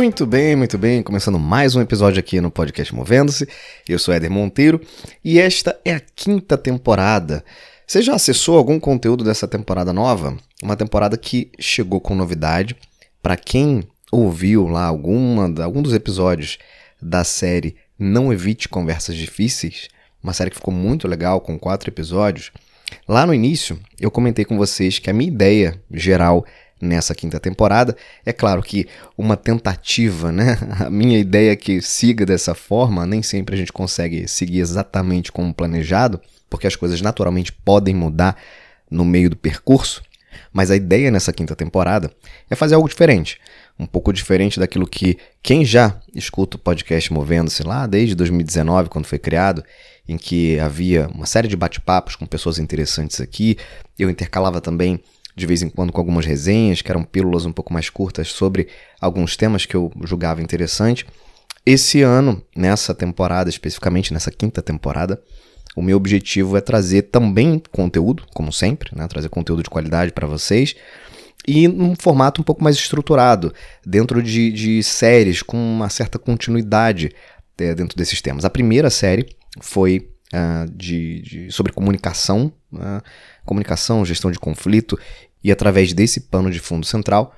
Muito 0.00 0.24
bem, 0.24 0.56
muito 0.56 0.78
bem. 0.78 1.02
Começando 1.02 1.38
mais 1.38 1.76
um 1.76 1.80
episódio 1.82 2.18
aqui 2.18 2.40
no 2.40 2.50
podcast 2.50 2.94
Movendo-se. 2.94 3.46
Eu 3.86 3.98
sou 3.98 4.14
Éder 4.14 4.30
Monteiro 4.30 4.80
e 5.22 5.38
esta 5.38 5.78
é 5.84 5.92
a 5.92 6.00
quinta 6.00 6.56
temporada. 6.56 7.44
Você 7.86 8.00
já 8.00 8.14
acessou 8.14 8.56
algum 8.56 8.80
conteúdo 8.80 9.22
dessa 9.22 9.46
temporada 9.46 9.92
nova? 9.92 10.38
Uma 10.62 10.74
temporada 10.74 11.18
que 11.18 11.52
chegou 11.58 12.00
com 12.00 12.14
novidade. 12.14 12.74
Para 13.22 13.36
quem 13.36 13.82
ouviu 14.10 14.68
lá 14.68 14.86
alguma, 14.86 15.62
algum 15.62 15.82
dos 15.82 15.92
episódios 15.92 16.56
da 17.00 17.22
série 17.22 17.76
Não 17.98 18.32
Evite 18.32 18.70
Conversas 18.70 19.14
Difíceis, 19.14 19.88
uma 20.24 20.32
série 20.32 20.48
que 20.48 20.56
ficou 20.56 20.72
muito 20.72 21.06
legal 21.06 21.42
com 21.42 21.58
quatro 21.58 21.90
episódios. 21.90 22.50
Lá 23.06 23.26
no 23.26 23.34
início, 23.34 23.78
eu 24.00 24.10
comentei 24.10 24.46
com 24.46 24.56
vocês 24.56 24.98
que 24.98 25.10
a 25.10 25.12
minha 25.12 25.30
ideia 25.30 25.78
geral 25.92 26.46
nessa 26.80 27.14
quinta 27.14 27.38
temporada. 27.38 27.96
É 28.24 28.32
claro 28.32 28.62
que 28.62 28.86
uma 29.16 29.36
tentativa, 29.36 30.32
né? 30.32 30.58
A 30.80 30.90
minha 30.90 31.18
ideia 31.18 31.52
é 31.52 31.56
que 31.56 31.80
siga 31.82 32.24
dessa 32.24 32.54
forma, 32.54 33.06
nem 33.06 33.22
sempre 33.22 33.54
a 33.54 33.58
gente 33.58 33.72
consegue 33.72 34.26
seguir 34.26 34.60
exatamente 34.60 35.30
como 35.30 35.52
planejado, 35.52 36.20
porque 36.48 36.66
as 36.66 36.76
coisas 36.76 37.00
naturalmente 37.00 37.52
podem 37.52 37.94
mudar 37.94 38.36
no 38.90 39.04
meio 39.04 39.30
do 39.30 39.36
percurso. 39.36 40.02
Mas 40.52 40.70
a 40.70 40.76
ideia 40.76 41.10
nessa 41.10 41.32
quinta 41.32 41.54
temporada 41.54 42.10
é 42.48 42.54
fazer 42.54 42.74
algo 42.74 42.88
diferente. 42.88 43.38
Um 43.78 43.86
pouco 43.86 44.12
diferente 44.12 44.58
daquilo 44.58 44.86
que 44.86 45.16
quem 45.42 45.64
já 45.64 46.00
escuta 46.14 46.56
o 46.56 46.60
podcast 46.60 47.12
Movendo-se 47.12 47.62
lá 47.62 47.86
desde 47.86 48.14
2019, 48.14 48.88
quando 48.88 49.06
foi 49.06 49.18
criado, 49.18 49.64
em 50.08 50.16
que 50.18 50.58
havia 50.58 51.08
uma 51.08 51.26
série 51.26 51.48
de 51.48 51.56
bate-papos 51.56 52.16
com 52.16 52.26
pessoas 52.26 52.58
interessantes 52.58 53.20
aqui. 53.20 53.56
Eu 53.98 54.10
intercalava 54.10 54.60
também 54.60 55.00
de 55.34 55.46
vez 55.46 55.62
em 55.62 55.68
quando 55.68 55.92
com 55.92 56.00
algumas 56.00 56.26
resenhas, 56.26 56.82
que 56.82 56.90
eram 56.90 57.04
pílulas 57.04 57.46
um 57.46 57.52
pouco 57.52 57.72
mais 57.72 57.88
curtas 57.88 58.28
sobre 58.28 58.68
alguns 59.00 59.36
temas 59.36 59.66
que 59.66 59.74
eu 59.74 59.90
julgava 60.04 60.42
interessante. 60.42 61.06
Esse 61.64 62.02
ano, 62.02 62.42
nessa 62.56 62.94
temporada, 62.94 63.50
especificamente 63.50 64.12
nessa 64.12 64.30
quinta 64.30 64.62
temporada, 64.62 65.22
o 65.76 65.82
meu 65.82 65.96
objetivo 65.96 66.56
é 66.56 66.60
trazer 66.60 67.02
também 67.02 67.62
conteúdo, 67.70 68.24
como 68.34 68.52
sempre, 68.52 68.90
né? 68.96 69.06
trazer 69.06 69.28
conteúdo 69.28 69.62
de 69.62 69.70
qualidade 69.70 70.12
para 70.12 70.26
vocês, 70.26 70.74
e 71.46 71.68
num 71.68 71.94
formato 71.94 72.40
um 72.40 72.44
pouco 72.44 72.62
mais 72.62 72.76
estruturado, 72.76 73.52
dentro 73.86 74.22
de, 74.22 74.50
de 74.52 74.82
séries 74.82 75.42
com 75.42 75.56
uma 75.56 75.88
certa 75.88 76.18
continuidade 76.18 77.10
é, 77.58 77.74
dentro 77.74 77.96
desses 77.96 78.20
temas. 78.20 78.44
A 78.44 78.50
primeira 78.50 78.90
série 78.90 79.26
foi 79.60 80.10
uh, 80.32 80.70
de, 80.70 81.20
de, 81.22 81.52
sobre 81.52 81.72
comunicação, 81.72 82.52
uh, 82.72 83.02
comunicação, 83.44 84.04
gestão 84.04 84.30
de 84.30 84.38
conflito, 84.38 84.98
e 85.42 85.50
através 85.50 85.92
desse 85.92 86.20
pano 86.20 86.50
de 86.50 86.58
fundo 86.58 86.84
central, 86.86 87.34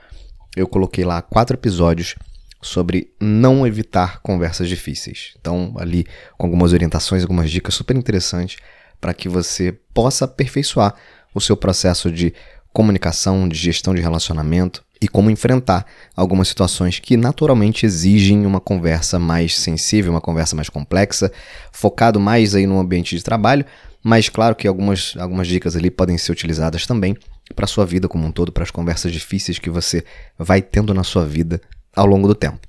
eu 0.57 0.67
coloquei 0.67 1.05
lá 1.05 1.23
quatro 1.23 1.57
episódios 1.57 2.15
sobre 2.61 3.13
não 3.20 3.67
evitar 3.67 4.20
conversas 4.20 4.69
difíceis. 4.69 5.35
Então, 5.41 5.75
ali 5.77 6.07
com 6.37 6.47
algumas 6.47 6.73
orientações, 6.73 7.23
algumas 7.23 7.51
dicas 7.51 7.75
super 7.75 7.97
interessantes 7.97 8.59
para 9.01 9.13
que 9.13 9.29
você 9.29 9.73
possa 9.93 10.27
aperfeiçoar 10.27 10.95
o 11.35 11.41
seu 11.41 11.57
processo 11.57 12.11
de 12.11 12.33
comunicação, 12.73 13.48
de 13.48 13.57
gestão 13.57 13.95
de 13.95 14.01
relacionamento 14.01 14.85
e 15.03 15.08
como 15.08 15.31
enfrentar 15.31 15.84
algumas 16.17 16.47
situações 16.47 17.00
que 17.00 17.17
naturalmente 17.17 17.84
exigem 17.84 18.47
uma 18.47 18.61
conversa 18.61 19.19
mais 19.19 19.58
sensível, 19.58 20.12
uma 20.12 20.20
conversa 20.20 20.55
mais 20.55 20.69
complexa, 20.69 21.33
focado 21.72 22.20
mais 22.20 22.55
aí 22.55 22.67
no 22.67 22.78
ambiente 22.78 23.17
de 23.17 23.25
trabalho, 23.25 23.67
mas 24.00 24.28
claro 24.28 24.55
que 24.55 24.69
algumas, 24.69 25.14
algumas 25.19 25.48
dicas 25.48 25.75
ali 25.75 25.91
podem 25.91 26.17
ser 26.17 26.30
utilizadas 26.30 26.86
também 26.86 27.17
para 27.56 27.67
sua 27.67 27.84
vida 27.84 28.08
como 28.08 28.24
um 28.24 28.30
todo, 28.30 28.52
para 28.52 28.63
as 28.63 28.70
conversas 28.70 29.13
difíceis 29.13 29.58
que 29.58 29.68
você 29.68 30.05
vai 30.39 30.63
tendo 30.63 30.95
na 30.95 31.02
sua 31.02 31.27
vida 31.27 31.61
ao 31.95 32.07
longo 32.07 32.29
do 32.29 32.34
tempo. 32.34 32.61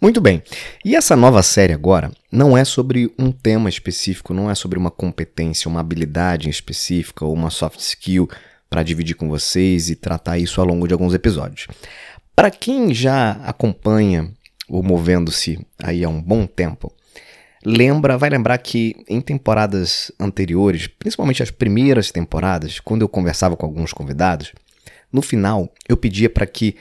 Muito 0.00 0.20
bem. 0.20 0.42
E 0.84 0.96
essa 0.96 1.14
nova 1.14 1.44
série 1.44 1.72
agora 1.72 2.10
não 2.30 2.58
é 2.58 2.64
sobre 2.64 3.12
um 3.16 3.30
tema 3.30 3.68
específico, 3.68 4.34
não 4.34 4.50
é 4.50 4.54
sobre 4.56 4.76
uma 4.76 4.90
competência, 4.90 5.68
uma 5.68 5.78
habilidade 5.78 6.50
específica 6.50 7.24
ou 7.24 7.32
uma 7.32 7.50
soft 7.50 7.78
skill 7.78 8.28
para 8.72 8.82
dividir 8.82 9.14
com 9.14 9.28
vocês 9.28 9.90
e 9.90 9.94
tratar 9.94 10.38
isso 10.38 10.58
ao 10.58 10.66
longo 10.66 10.88
de 10.88 10.94
alguns 10.94 11.12
episódios. 11.12 11.66
Para 12.34 12.50
quem 12.50 12.94
já 12.94 13.32
acompanha 13.44 14.32
o 14.66 14.82
Movendo-se 14.82 15.60
aí 15.82 16.02
há 16.02 16.08
um 16.08 16.22
bom 16.22 16.46
tempo, 16.46 16.90
lembra, 17.62 18.16
vai 18.16 18.30
lembrar 18.30 18.56
que 18.56 18.96
em 19.06 19.20
temporadas 19.20 20.10
anteriores, 20.18 20.86
principalmente 20.86 21.42
as 21.42 21.50
primeiras 21.50 22.10
temporadas, 22.10 22.80
quando 22.80 23.02
eu 23.02 23.10
conversava 23.10 23.58
com 23.58 23.66
alguns 23.66 23.92
convidados, 23.92 24.52
no 25.12 25.20
final 25.20 25.70
eu 25.86 25.96
pedia 25.98 26.30
para 26.30 26.46
que 26.46 26.74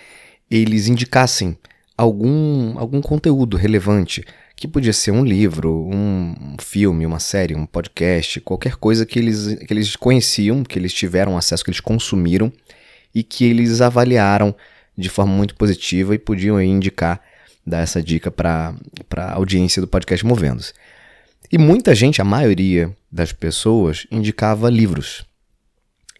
eles 0.49 0.87
indicassem 0.87 1.57
algum, 1.97 2.79
algum 2.79 3.01
conteúdo 3.01 3.57
relevante, 3.57 4.23
que 4.61 4.67
podia 4.67 4.93
ser 4.93 5.09
um 5.09 5.25
livro, 5.25 5.89
um 5.91 6.55
filme, 6.59 7.03
uma 7.03 7.17
série, 7.17 7.55
um 7.55 7.65
podcast, 7.65 8.39
qualquer 8.41 8.75
coisa 8.75 9.07
que 9.07 9.17
eles, 9.17 9.55
que 9.55 9.73
eles 9.73 9.95
conheciam, 9.95 10.63
que 10.63 10.77
eles 10.77 10.93
tiveram 10.93 11.35
acesso, 11.35 11.63
que 11.63 11.71
eles 11.71 11.79
consumiram 11.79 12.53
e 13.13 13.23
que 13.23 13.43
eles 13.43 13.81
avaliaram 13.81 14.55
de 14.95 15.09
forma 15.09 15.33
muito 15.33 15.55
positiva 15.55 16.13
e 16.13 16.19
podiam 16.19 16.61
indicar 16.61 17.19
dar 17.65 17.79
essa 17.79 18.03
dica 18.03 18.29
para 18.29 18.75
a 19.17 19.33
audiência 19.33 19.81
do 19.81 19.87
podcast 19.87 20.23
Movendo-se. 20.23 20.73
E 21.51 21.57
muita 21.57 21.95
gente, 21.95 22.21
a 22.21 22.25
maioria 22.25 22.95
das 23.11 23.33
pessoas, 23.33 24.05
indicava 24.11 24.69
livros. 24.69 25.25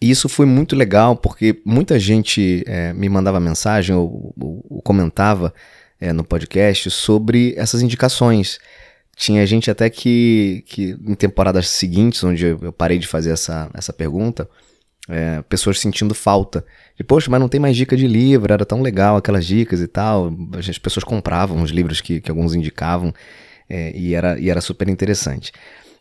E 0.00 0.10
isso 0.10 0.28
foi 0.28 0.46
muito 0.46 0.74
legal 0.74 1.14
porque 1.14 1.60
muita 1.64 1.96
gente 1.96 2.64
é, 2.66 2.92
me 2.92 3.08
mandava 3.08 3.38
mensagem 3.38 3.94
ou, 3.94 4.34
ou, 4.36 4.66
ou 4.68 4.82
comentava 4.82 5.54
é, 6.02 6.12
no 6.12 6.24
podcast 6.24 6.90
sobre 6.90 7.54
essas 7.56 7.80
indicações. 7.80 8.58
Tinha 9.16 9.46
gente 9.46 9.70
até 9.70 9.88
que, 9.88 10.64
que 10.66 10.96
em 11.06 11.14
temporadas 11.14 11.68
seguintes, 11.68 12.24
onde 12.24 12.44
eu 12.44 12.72
parei 12.72 12.98
de 12.98 13.06
fazer 13.06 13.30
essa, 13.30 13.70
essa 13.72 13.92
pergunta, 13.92 14.50
é, 15.08 15.42
pessoas 15.42 15.78
sentindo 15.78 16.12
falta. 16.12 16.64
E, 16.98 17.04
poxa, 17.04 17.30
mas 17.30 17.38
não 17.38 17.48
tem 17.48 17.60
mais 17.60 17.76
dica 17.76 17.96
de 17.96 18.08
livro, 18.08 18.52
era 18.52 18.66
tão 18.66 18.82
legal 18.82 19.16
aquelas 19.16 19.46
dicas 19.46 19.80
e 19.80 19.86
tal. 19.86 20.32
As 20.58 20.76
pessoas 20.76 21.04
compravam 21.04 21.62
os 21.62 21.70
livros 21.70 22.00
que, 22.00 22.20
que 22.20 22.30
alguns 22.32 22.52
indicavam 22.52 23.14
é, 23.70 23.96
e, 23.96 24.12
era, 24.12 24.36
e 24.40 24.50
era 24.50 24.60
super 24.60 24.88
interessante. 24.88 25.52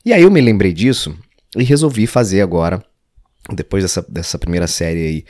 E 0.03 0.11
aí 0.11 0.23
eu 0.23 0.31
me 0.31 0.41
lembrei 0.41 0.73
disso 0.73 1.15
e 1.55 1.63
resolvi 1.63 2.07
fazer 2.07 2.41
agora, 2.41 2.83
depois 3.53 3.83
dessa, 3.83 4.03
dessa 4.09 4.39
primeira 4.39 4.65
série 4.65 4.99
aí 4.99 5.25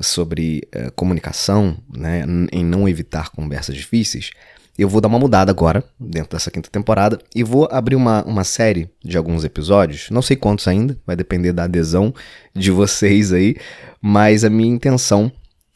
sobre 0.00 0.66
uh, 0.74 0.92
comunicação, 0.92 1.76
né, 1.94 2.24
em 2.52 2.64
não 2.64 2.88
evitar 2.88 3.30
conversas 3.30 3.76
difíceis, 3.76 4.30
eu 4.76 4.88
vou 4.88 5.00
dar 5.00 5.06
uma 5.06 5.18
mudada 5.18 5.52
agora, 5.52 5.84
dentro 6.00 6.36
dessa 6.36 6.50
quinta 6.50 6.68
temporada, 6.68 7.18
e 7.34 7.44
vou 7.44 7.68
abrir 7.70 7.94
uma, 7.94 8.24
uma 8.24 8.42
série 8.42 8.90
de 9.04 9.16
alguns 9.16 9.44
episódios, 9.44 10.10
não 10.10 10.20
sei 10.20 10.36
quantos 10.36 10.66
ainda, 10.66 10.98
vai 11.06 11.14
depender 11.14 11.52
da 11.52 11.64
adesão 11.64 12.12
de 12.52 12.72
vocês 12.72 13.32
aí, 13.32 13.56
mas 14.02 14.44
a 14.44 14.50
minha 14.50 14.74
intenção 14.74 15.30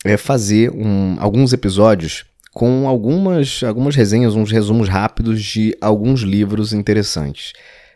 é 0.05 0.17
fazer 0.17 0.71
um, 0.73 1.17
alguns 1.21 1.53
episódios 1.53 2.25
com 2.53 2.89
algumas, 2.89 3.63
algumas 3.63 3.95
resenhas, 3.95 4.35
uns 4.35 4.51
resumos 4.51 4.89
rápidos 4.89 5.43
de 5.45 5.77
alguns 5.81 6.23
livros 6.23 6.73
interessantes. 6.73 7.53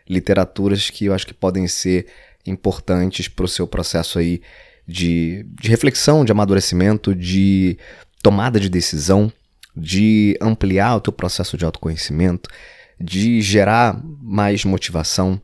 Literaturas 0.07 0.89
que 0.89 1.05
eu 1.05 1.13
acho 1.13 1.27
que 1.27 1.33
podem 1.33 1.67
ser 1.67 2.07
importantes 2.45 3.27
para 3.27 3.43
o 3.43 3.47
seu 3.47 3.67
processo 3.67 4.19
aí 4.19 4.41
de, 4.87 5.45
de 5.61 5.69
reflexão, 5.69 6.25
de 6.25 6.31
amadurecimento, 6.31 7.15
de 7.15 7.77
tomada 8.21 8.59
de 8.59 8.69
decisão 8.69 9.31
de 9.75 10.37
ampliar 10.39 10.95
o 10.95 11.01
teu 11.01 11.11
processo 11.11 11.57
de 11.57 11.65
autoconhecimento, 11.65 12.49
de 12.99 13.41
gerar 13.41 13.99
mais 14.21 14.63
motivação 14.63 15.41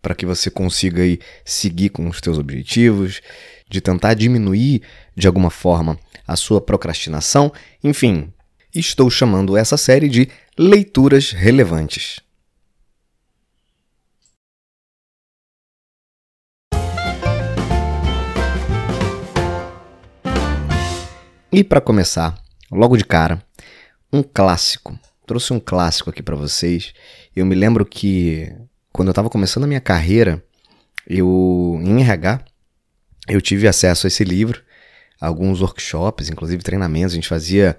para 0.00 0.14
que 0.14 0.24
você 0.24 0.50
consiga 0.50 1.02
aí 1.02 1.18
seguir 1.44 1.90
com 1.90 2.08
os 2.08 2.20
teus 2.20 2.38
objetivos, 2.38 3.20
de 3.68 3.80
tentar 3.80 4.14
diminuir 4.14 4.82
de 5.16 5.26
alguma 5.26 5.50
forma 5.50 5.98
a 6.26 6.36
sua 6.36 6.60
procrastinação, 6.60 7.52
enfim, 7.82 8.32
estou 8.74 9.10
chamando 9.10 9.56
essa 9.56 9.76
série 9.76 10.08
de 10.08 10.28
leituras 10.58 11.32
relevantes. 11.32 12.20
E 21.56 21.64
para 21.64 21.80
começar, 21.80 22.38
logo 22.70 22.98
de 22.98 23.04
cara, 23.06 23.42
um 24.12 24.22
clássico. 24.22 24.94
Trouxe 25.26 25.54
um 25.54 25.58
clássico 25.58 26.10
aqui 26.10 26.22
para 26.22 26.36
vocês. 26.36 26.92
Eu 27.34 27.46
me 27.46 27.54
lembro 27.54 27.86
que 27.86 28.54
quando 28.92 29.08
eu 29.08 29.12
estava 29.12 29.30
começando 29.30 29.64
a 29.64 29.66
minha 29.66 29.80
carreira, 29.80 30.44
eu 31.08 31.80
em 31.82 32.02
RH, 32.02 32.44
eu 33.26 33.40
tive 33.40 33.66
acesso 33.66 34.06
a 34.06 34.08
esse 34.08 34.22
livro, 34.22 34.62
a 35.18 35.28
alguns 35.28 35.62
workshops, 35.62 36.28
inclusive 36.28 36.62
treinamentos, 36.62 37.12
a 37.12 37.14
gente 37.14 37.26
fazia 37.26 37.78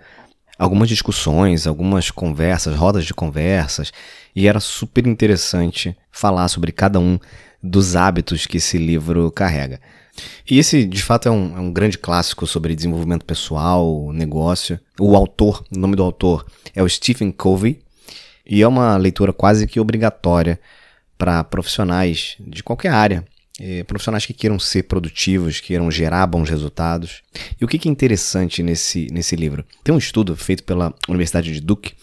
algumas 0.58 0.90
discussões, 0.90 1.68
algumas 1.68 2.10
conversas, 2.10 2.76
rodas 2.76 3.06
de 3.06 3.14
conversas, 3.14 3.94
e 4.36 4.48
era 4.48 4.60
super 4.60 5.06
interessante 5.06 5.96
falar 6.12 6.48
sobre 6.48 6.72
cada 6.72 7.00
um 7.00 7.20
dos 7.62 7.96
hábitos 7.96 8.48
que 8.48 8.58
esse 8.58 8.80
livro 8.80 9.32
carrega. 9.32 9.80
E 10.50 10.58
esse, 10.58 10.86
de 10.86 11.02
fato, 11.02 11.28
é 11.28 11.32
um, 11.32 11.58
é 11.58 11.60
um, 11.60 11.72
grande 11.72 11.98
clássico 11.98 12.48
sobre 12.48 12.76
desenvolvimento 12.76 13.26
pessoal, 13.26 14.12
negócio. 14.14 14.80
O 15.00 15.16
autor, 15.16 15.64
o 15.76 15.80
nome 15.80 15.96
do 15.96 16.04
autor 16.04 16.46
é 16.74 16.82
o 16.82 16.90
Stephen 16.90 17.32
Covey, 17.32 17.80
e 18.46 18.62
é 18.62 18.68
uma 18.68 18.96
leitura 18.96 19.34
quase 19.34 19.68
que 19.68 19.80
obrigatória 19.80 20.60
para 21.18 21.44
profissionais 21.44 22.38
de 22.40 22.64
qualquer 22.64 22.92
área. 22.92 23.26
É, 23.60 23.84
profissionais 23.84 24.24
que 24.24 24.34
queiram 24.34 24.60
ser 24.60 24.84
produtivos, 24.84 25.60
queiram 25.60 25.90
gerar 25.90 26.28
bons 26.28 26.48
resultados. 26.48 27.24
E 27.60 27.66
o 27.66 27.68
que, 27.68 27.88
é 27.88 27.92
interessante 27.92 28.62
nesse, 28.62 29.08
nesse 29.12 29.36
livro? 29.36 29.66
Tem 29.84 29.94
um 29.94 29.98
estudo 29.98 30.36
feito 30.36 30.64
pela 30.64 30.94
Universidade 31.10 31.52
de 31.52 31.60
Duke 31.60 31.94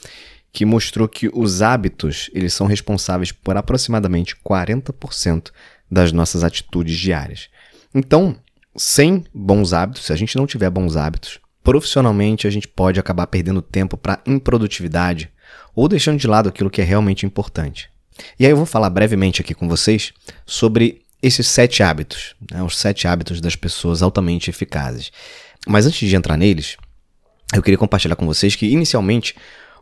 que 0.53 0.65
mostrou 0.65 1.09
que 1.09 1.31
os 1.33 1.63
hábitos 1.63 2.31
eles 2.33 2.55
são 2.55 2.67
responsáveis 2.67 3.33
por 3.33 3.57
aproximadamente 3.57 4.37
40% 4.37 5.51
das 5.91 6.13
nossas 6.13 6.45
atitudes 6.45 6.97
diárias. 6.97 7.49
Então, 7.95 8.37
sem 8.77 9.25
bons 9.33 9.73
hábitos, 9.73 10.05
se 10.05 10.13
a 10.13 10.17
gente 10.17 10.37
não 10.37 10.47
tiver 10.47 10.69
bons 10.69 10.97
hábitos, 10.97 11.39
profissionalmente 11.63 12.47
a 12.47 12.51
gente 12.51 12.67
pode 12.67 12.99
acabar 12.99 13.27
perdendo 13.27 13.63
tempo 13.63 13.97
para 13.97 14.21
improdutividade 14.27 15.31
ou 15.75 15.89
deixando 15.89 16.19
de 16.19 16.27
lado 16.27 16.49
aquilo 16.49 16.71
que 16.71 16.81
é 16.81 16.85
realmente 16.85 17.25
importante. 17.25 17.89
E 18.39 18.45
aí 18.45 18.53
eu 18.53 18.57
vou 18.57 18.67
falar 18.67 18.91
brevemente 18.91 19.41
aqui 19.41 19.55
com 19.55 19.69
vocês 19.69 20.13
sobre 20.45 21.03
esses 21.23 21.47
sete 21.47 21.83
hábitos, 21.83 22.35
né, 22.51 22.63
os 22.63 22.77
sete 22.77 23.09
hábitos 23.09 23.41
das 23.41 23.57
pessoas 23.57 24.03
altamente 24.03 24.51
eficazes. 24.51 25.11
Mas 25.67 25.87
antes 25.87 26.09
de 26.09 26.15
entrar 26.15 26.37
neles, 26.37 26.77
eu 27.55 27.63
queria 27.63 27.79
compartilhar 27.79 28.17
com 28.17 28.27
vocês 28.27 28.55
que 28.55 28.67
inicialmente 28.67 29.35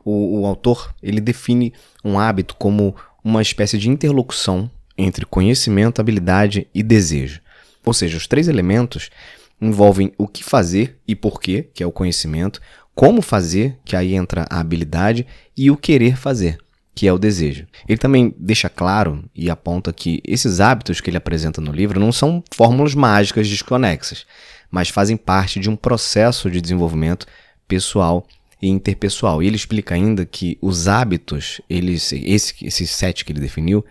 o, 0.04 0.40
o 0.40 0.46
autor 0.46 0.94
ele 1.02 1.20
define 1.20 1.72
um 2.04 2.18
hábito 2.18 2.54
como 2.56 2.94
uma 3.24 3.42
espécie 3.42 3.78
de 3.78 3.88
interlocução 3.88 4.70
entre 4.96 5.26
conhecimento, 5.26 6.00
habilidade 6.00 6.68
e 6.74 6.82
desejo. 6.82 7.40
Ou 7.84 7.92
seja, 7.92 8.16
os 8.16 8.26
três 8.26 8.48
elementos 8.48 9.10
envolvem 9.60 10.12
o 10.18 10.26
que 10.26 10.42
fazer 10.42 10.98
e 11.06 11.14
por 11.14 11.40
quê, 11.40 11.68
que 11.72 11.82
é 11.82 11.86
o 11.86 11.92
conhecimento, 11.92 12.60
como 12.94 13.22
fazer, 13.22 13.78
que 13.84 13.96
aí 13.96 14.14
entra 14.14 14.46
a 14.50 14.60
habilidade, 14.60 15.26
e 15.56 15.70
o 15.70 15.76
querer 15.76 16.16
fazer, 16.16 16.58
que 16.94 17.06
é 17.06 17.12
o 17.12 17.18
desejo. 17.18 17.66
Ele 17.88 17.98
também 17.98 18.34
deixa 18.36 18.68
claro 18.68 19.24
e 19.34 19.48
aponta 19.48 19.92
que 19.92 20.20
esses 20.24 20.60
hábitos 20.60 21.00
que 21.00 21.08
ele 21.08 21.16
apresenta 21.16 21.60
no 21.60 21.72
livro 21.72 21.98
não 21.98 22.12
são 22.12 22.42
fórmulas 22.54 22.94
mágicas 22.94 23.48
desconexas, 23.48 24.26
mas 24.70 24.88
fazem 24.88 25.16
parte 25.16 25.60
de 25.60 25.70
um 25.70 25.76
processo 25.76 26.50
de 26.50 26.60
desenvolvimento 26.60 27.26
pessoal 27.66 28.26
e 28.60 28.68
interpessoal. 28.68 29.42
E 29.42 29.46
ele 29.46 29.56
explica 29.56 29.94
ainda 29.94 30.26
que 30.26 30.58
os 30.60 30.88
hábitos, 30.88 31.60
eles, 31.68 32.12
esse, 32.12 32.54
esses 32.62 32.90
sete 32.90 33.24
que 33.24 33.32
ele 33.32 33.40
definiu, 33.40 33.84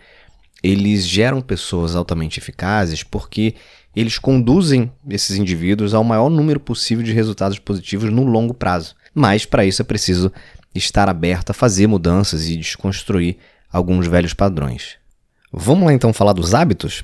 eles 0.62 1.06
geram 1.06 1.40
pessoas 1.40 1.96
altamente 1.96 2.38
eficazes 2.38 3.02
porque 3.02 3.54
eles 3.94 4.18
conduzem 4.18 4.90
esses 5.08 5.36
indivíduos 5.36 5.94
ao 5.94 6.02
maior 6.02 6.30
número 6.30 6.58
possível 6.58 7.04
de 7.04 7.12
resultados 7.12 7.58
positivos 7.58 8.10
no 8.10 8.24
longo 8.24 8.54
prazo. 8.54 8.94
Mas 9.14 9.44
para 9.44 9.64
isso 9.64 9.82
é 9.82 9.84
preciso 9.84 10.32
estar 10.74 11.08
aberto 11.08 11.50
a 11.50 11.54
fazer 11.54 11.86
mudanças 11.86 12.48
e 12.48 12.56
desconstruir 12.56 13.36
alguns 13.70 14.06
velhos 14.06 14.32
padrões. 14.32 14.96
Vamos 15.52 15.84
lá 15.84 15.92
então 15.92 16.12
falar 16.12 16.32
dos 16.32 16.54
hábitos? 16.54 17.02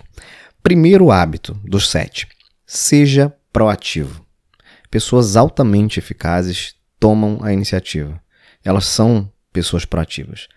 Primeiro 0.62 1.10
hábito 1.10 1.54
dos 1.64 1.88
sete: 1.88 2.26
seja 2.66 3.32
proativo. 3.52 4.24
Pessoas 4.90 5.36
altamente 5.36 5.98
eficazes 5.98 6.74
tomam 6.98 7.40
a 7.42 7.52
iniciativa. 7.52 8.20
Elas 8.64 8.86
são 8.86 9.30
pessoas 9.52 9.84
proativas. 9.84 10.48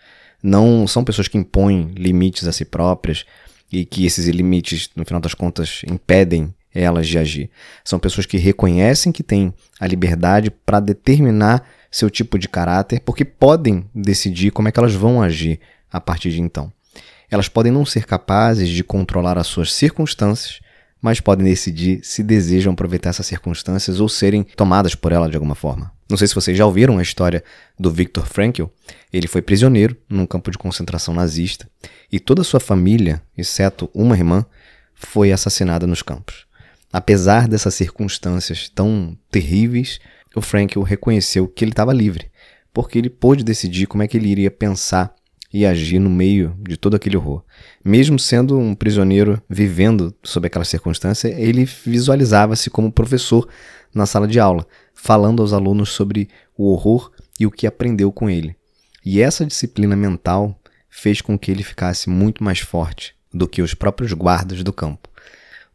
Não 0.41 0.87
são 0.87 1.03
pessoas 1.03 1.27
que 1.27 1.37
impõem 1.37 1.91
limites 1.95 2.47
a 2.47 2.51
si 2.51 2.65
próprias 2.65 3.25
e 3.71 3.85
que 3.85 4.05
esses 4.05 4.25
limites, 4.27 4.89
no 4.95 5.05
final 5.05 5.21
das 5.21 5.33
contas, 5.33 5.81
impedem 5.87 6.53
elas 6.73 7.07
de 7.07 7.17
agir. 7.17 7.49
São 7.83 7.99
pessoas 7.99 8.25
que 8.25 8.37
reconhecem 8.37 9.11
que 9.11 9.23
têm 9.23 9.53
a 9.79 9.87
liberdade 9.87 10.49
para 10.49 10.79
determinar 10.79 11.67
seu 11.89 12.09
tipo 12.09 12.39
de 12.39 12.47
caráter, 12.47 13.01
porque 13.01 13.25
podem 13.25 13.85
decidir 13.93 14.51
como 14.51 14.67
é 14.67 14.71
que 14.71 14.79
elas 14.79 14.93
vão 14.93 15.21
agir 15.21 15.59
a 15.91 15.99
partir 15.99 16.31
de 16.31 16.41
então. 16.41 16.71
Elas 17.29 17.47
podem 17.47 17.71
não 17.71 17.85
ser 17.85 18.05
capazes 18.05 18.69
de 18.69 18.83
controlar 18.83 19.37
as 19.37 19.47
suas 19.47 19.73
circunstâncias, 19.73 20.59
mas 21.01 21.19
podem 21.19 21.45
decidir 21.45 21.99
se 22.03 22.21
desejam 22.21 22.73
aproveitar 22.73 23.09
essas 23.09 23.25
circunstâncias 23.25 23.99
ou 23.99 24.07
serem 24.07 24.43
tomadas 24.43 24.93
por 24.93 25.11
ela 25.11 25.29
de 25.29 25.35
alguma 25.35 25.55
forma. 25.55 25.91
Não 26.09 26.17
sei 26.17 26.27
se 26.27 26.35
vocês 26.35 26.57
já 26.57 26.65
ouviram 26.65 26.99
a 26.99 27.01
história 27.01 27.43
do 27.79 27.89
Viktor 27.89 28.25
Frankl. 28.25 28.65
Ele 29.11 29.27
foi 29.27 29.41
prisioneiro 29.41 29.97
num 30.07 30.25
campo 30.25 30.51
de 30.51 30.57
concentração 30.57 31.13
nazista 31.13 31.67
e 32.11 32.19
toda 32.19 32.41
a 32.41 32.45
sua 32.45 32.59
família, 32.59 33.21
exceto 33.35 33.89
uma 33.93 34.15
irmã, 34.15 34.45
foi 34.93 35.31
assassinada 35.31 35.87
nos 35.87 36.01
campos. 36.01 36.45
Apesar 36.93 37.47
dessas 37.47 37.73
circunstâncias 37.73 38.69
tão 38.69 39.17
terríveis, 39.31 39.99
o 40.35 40.41
Frankl 40.41 40.81
reconheceu 40.81 41.47
que 41.47 41.63
ele 41.63 41.71
estava 41.71 41.93
livre, 41.93 42.29
porque 42.73 42.97
ele 42.97 43.09
pôde 43.09 43.43
decidir 43.43 43.87
como 43.87 44.03
é 44.03 44.07
que 44.07 44.17
ele 44.17 44.27
iria 44.27 44.51
pensar 44.51 45.13
e 45.53 45.65
agir 45.65 45.99
no 45.99 46.09
meio 46.09 46.55
de 46.61 46.77
todo 46.77 46.95
aquele 46.95 47.17
horror. 47.17 47.43
Mesmo 47.83 48.17
sendo 48.17 48.57
um 48.57 48.73
prisioneiro 48.73 49.41
vivendo 49.49 50.13
sob 50.23 50.47
aquela 50.47 50.65
circunstância, 50.65 51.27
ele 51.27 51.65
visualizava-se 51.65 52.69
como 52.69 52.91
professor 52.91 53.47
na 53.93 54.05
sala 54.05 54.27
de 54.27 54.39
aula, 54.39 54.65
falando 54.93 55.41
aos 55.41 55.53
alunos 55.53 55.89
sobre 55.89 56.29
o 56.57 56.71
horror 56.71 57.11
e 57.39 57.45
o 57.45 57.51
que 57.51 57.67
aprendeu 57.67 58.11
com 58.11 58.29
ele. 58.29 58.55
E 59.03 59.19
essa 59.19 59.45
disciplina 59.45 59.95
mental 59.95 60.57
fez 60.89 61.21
com 61.21 61.37
que 61.37 61.51
ele 61.51 61.63
ficasse 61.63 62.09
muito 62.09 62.43
mais 62.43 62.59
forte 62.59 63.15
do 63.33 63.47
que 63.47 63.61
os 63.61 63.73
próprios 63.73 64.13
guardas 64.13 64.63
do 64.63 64.73
campo. 64.73 65.09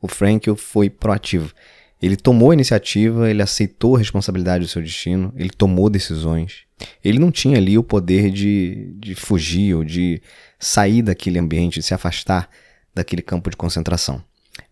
O 0.01 0.09
Frankel 0.09 0.57
foi 0.57 0.89
proativo. 0.89 1.53
Ele 2.01 2.17
tomou 2.17 2.51
a 2.51 2.55
iniciativa, 2.55 3.29
ele 3.31 3.43
aceitou 3.43 3.97
a 3.97 3.99
responsabilidade 3.99 4.65
do 4.65 4.69
seu 4.69 4.83
destino, 4.83 5.33
ele 5.37 5.51
tomou 5.51 5.89
decisões. 5.89 6.66
Ele 7.03 7.19
não 7.19 7.31
tinha 7.31 7.57
ali 7.57 7.79
o 7.79 7.83
poder 7.83 8.31
de, 8.31 8.95
de 8.99 9.15
fugir 9.15 9.75
ou 9.75 9.85
de 9.85 10.21
sair 10.59 11.03
daquele 11.03 11.39
ambiente, 11.39 11.81
de 11.81 11.83
se 11.83 11.95
afastar 11.95 12.49
daquele 12.95 13.23
campo 13.23 13.51
de 13.51 13.57
concentração. 13.57 14.23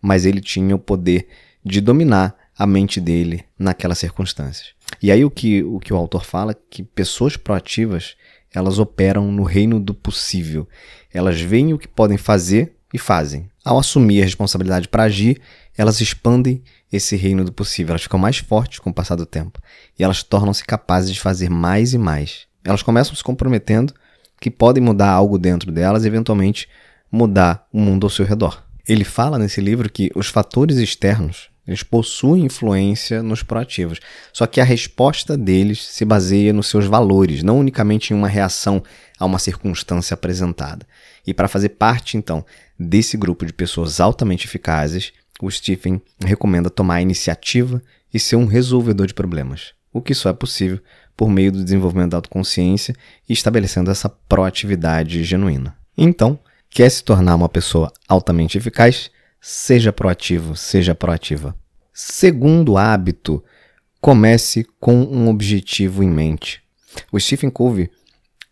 Mas 0.01 0.25
ele 0.25 0.41
tinha 0.41 0.75
o 0.75 0.79
poder 0.79 1.27
de 1.63 1.81
dominar 1.81 2.35
a 2.57 2.65
mente 2.65 3.01
dele 3.01 3.43
naquelas 3.57 3.97
circunstâncias. 3.97 4.69
E 5.01 5.11
aí 5.11 5.25
o 5.25 5.31
que 5.31 5.63
o, 5.63 5.79
que 5.79 5.93
o 5.93 5.97
autor 5.97 6.23
fala 6.23 6.51
é 6.51 6.57
que 6.69 6.83
pessoas 6.83 7.35
proativas 7.35 8.15
elas 8.53 8.79
operam 8.79 9.31
no 9.31 9.43
reino 9.43 9.79
do 9.79 9.93
possível. 9.93 10.67
Elas 11.13 11.41
veem 11.41 11.73
o 11.73 11.77
que 11.77 11.87
podem 11.87 12.17
fazer 12.17 12.75
e 12.93 12.97
fazem. 12.97 13.49
Ao 13.63 13.77
assumir 13.77 14.21
a 14.21 14.25
responsabilidade 14.25 14.87
para 14.87 15.03
agir, 15.03 15.41
elas 15.77 15.99
expandem 15.99 16.63
esse 16.95 17.15
reino 17.15 17.43
do 17.43 17.51
possível. 17.51 17.93
Elas 17.93 18.03
ficam 18.03 18.19
mais 18.19 18.37
fortes 18.37 18.79
com 18.79 18.89
o 18.89 18.93
passar 18.93 19.15
do 19.15 19.25
tempo. 19.25 19.59
E 19.97 20.03
elas 20.03 20.23
tornam-se 20.23 20.63
capazes 20.63 21.13
de 21.13 21.19
fazer 21.19 21.49
mais 21.49 21.93
e 21.93 21.97
mais. 21.97 22.47
Elas 22.63 22.81
começam 22.81 23.15
se 23.15 23.23
comprometendo 23.23 23.93
que 24.39 24.51
podem 24.51 24.83
mudar 24.83 25.11
algo 25.11 25.37
dentro 25.37 25.71
delas 25.71 26.03
e 26.03 26.07
eventualmente 26.07 26.67
mudar 27.11 27.67
o 27.71 27.79
mundo 27.79 28.05
ao 28.05 28.09
seu 28.09 28.25
redor. 28.25 28.63
Ele 28.87 29.03
fala 29.03 29.37
nesse 29.37 29.61
livro 29.61 29.89
que 29.89 30.11
os 30.15 30.27
fatores 30.27 30.77
externos 30.77 31.49
eles 31.67 31.81
possuem 31.81 32.45
influência 32.45 33.23
nos 33.23 33.41
proativos. 33.41 33.99
Só 34.31 34.45
que 34.45 34.61
a 34.61 34.63
resposta 34.63 35.35
deles 35.35 35.83
se 35.83 36.05
baseia 36.05 36.53
nos 36.53 36.67
seus 36.67 36.85
valores, 36.85 37.41
não 37.41 37.59
unicamente 37.59 38.13
em 38.13 38.15
uma 38.15 38.27
reação 38.27 38.83
a 39.17 39.25
uma 39.25 39.39
circunstância 39.39 40.13
apresentada. 40.13 40.85
E 41.25 41.33
para 41.33 41.47
fazer 41.47 41.69
parte, 41.69 42.17
então, 42.17 42.45
desse 42.77 43.17
grupo 43.17 43.45
de 43.45 43.53
pessoas 43.53 43.99
altamente 43.99 44.45
eficazes, 44.45 45.11
o 45.41 45.49
Stephen 45.51 46.01
recomenda 46.19 46.69
tomar 46.69 46.95
a 46.95 47.01
iniciativa 47.01 47.81
e 48.13 48.19
ser 48.19 48.35
um 48.35 48.45
resolvedor 48.45 49.07
de 49.07 49.13
problemas, 49.13 49.73
o 49.91 50.01
que 50.01 50.13
só 50.13 50.29
é 50.29 50.33
possível 50.33 50.79
por 51.15 51.29
meio 51.29 51.51
do 51.51 51.63
desenvolvimento 51.63 52.11
da 52.11 52.17
autoconsciência 52.17 52.95
e 53.27 53.33
estabelecendo 53.33 53.91
essa 53.91 54.09
proatividade 54.09 55.23
genuína. 55.23 55.77
Então, 55.97 56.39
quer 56.69 56.89
se 56.89 57.03
tornar 57.03 57.35
uma 57.35 57.49
pessoa 57.49 57.91
altamente 58.07 58.57
eficaz? 58.57 59.09
Seja 59.39 59.93
proativo, 59.93 60.55
seja 60.55 60.95
proativa. 60.95 61.55
Segundo 61.93 62.77
hábito, 62.77 63.43
comece 64.01 64.65
com 64.79 64.95
um 65.03 65.29
objetivo 65.29 66.03
em 66.03 66.09
mente. 66.09 66.61
O 67.11 67.19
Stephen 67.19 67.49
Covey 67.49 67.89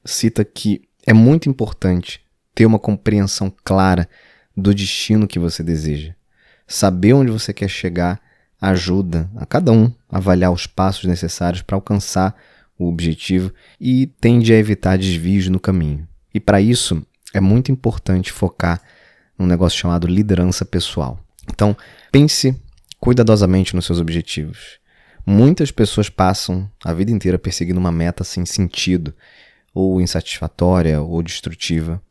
cita 0.06 0.44
que 0.44 0.88
é 1.06 1.14
muito 1.14 1.50
importante 1.50 2.22
ter 2.56 2.66
uma 2.66 2.80
compreensão 2.80 3.54
clara 3.64 4.08
do 4.56 4.74
destino 4.74 5.28
que 5.28 5.40
você 5.40 5.64
deseja. 5.64 6.16
Saber 6.74 7.14
onde 7.14 7.30
você 7.30 7.54
quer 7.54 7.68
chegar 7.68 8.20
ajuda 8.60 9.30
a 9.36 9.46
cada 9.46 9.72
um 9.72 9.94
a 10.10 10.18
avaliar 10.18 10.52
os 10.52 10.66
passos 10.66 11.04
necessários 11.06 11.62
para 11.62 11.76
alcançar 11.76 12.36
o 12.80 12.88
objetivo 12.90 13.54
e 13.80 14.08
tende 14.20 14.52
a 14.52 14.58
evitar 14.58 14.98
desvios 14.98 15.48
no 15.50 15.60
caminho. 15.60 16.08
E 16.34 16.40
para 16.40 16.60
isso 16.60 17.06
é 17.32 17.40
muito 17.40 17.72
importante 17.72 18.32
focar 18.32 18.82
num 19.38 19.46
negócio 19.46 19.78
chamado 19.78 20.08
liderança 20.08 20.66
pessoal. 20.66 21.20
Então, 21.48 21.78
pense 22.12 22.60
cuidadosamente 23.00 23.76
nos 23.76 23.86
seus 23.86 24.00
objetivos. 24.00 24.80
Muitas 25.24 25.70
pessoas 25.70 26.10
passam 26.10 26.68
a 26.84 26.92
vida 26.92 27.12
inteira 27.12 27.38
perseguindo 27.38 27.80
uma 27.80 27.92
meta 27.92 28.24
sem 28.24 28.48
sentido, 28.48 29.14
ou 29.76 30.02
insatisfatória, 30.02 31.00
ou 31.00 31.22
destrutiva. 31.22 32.02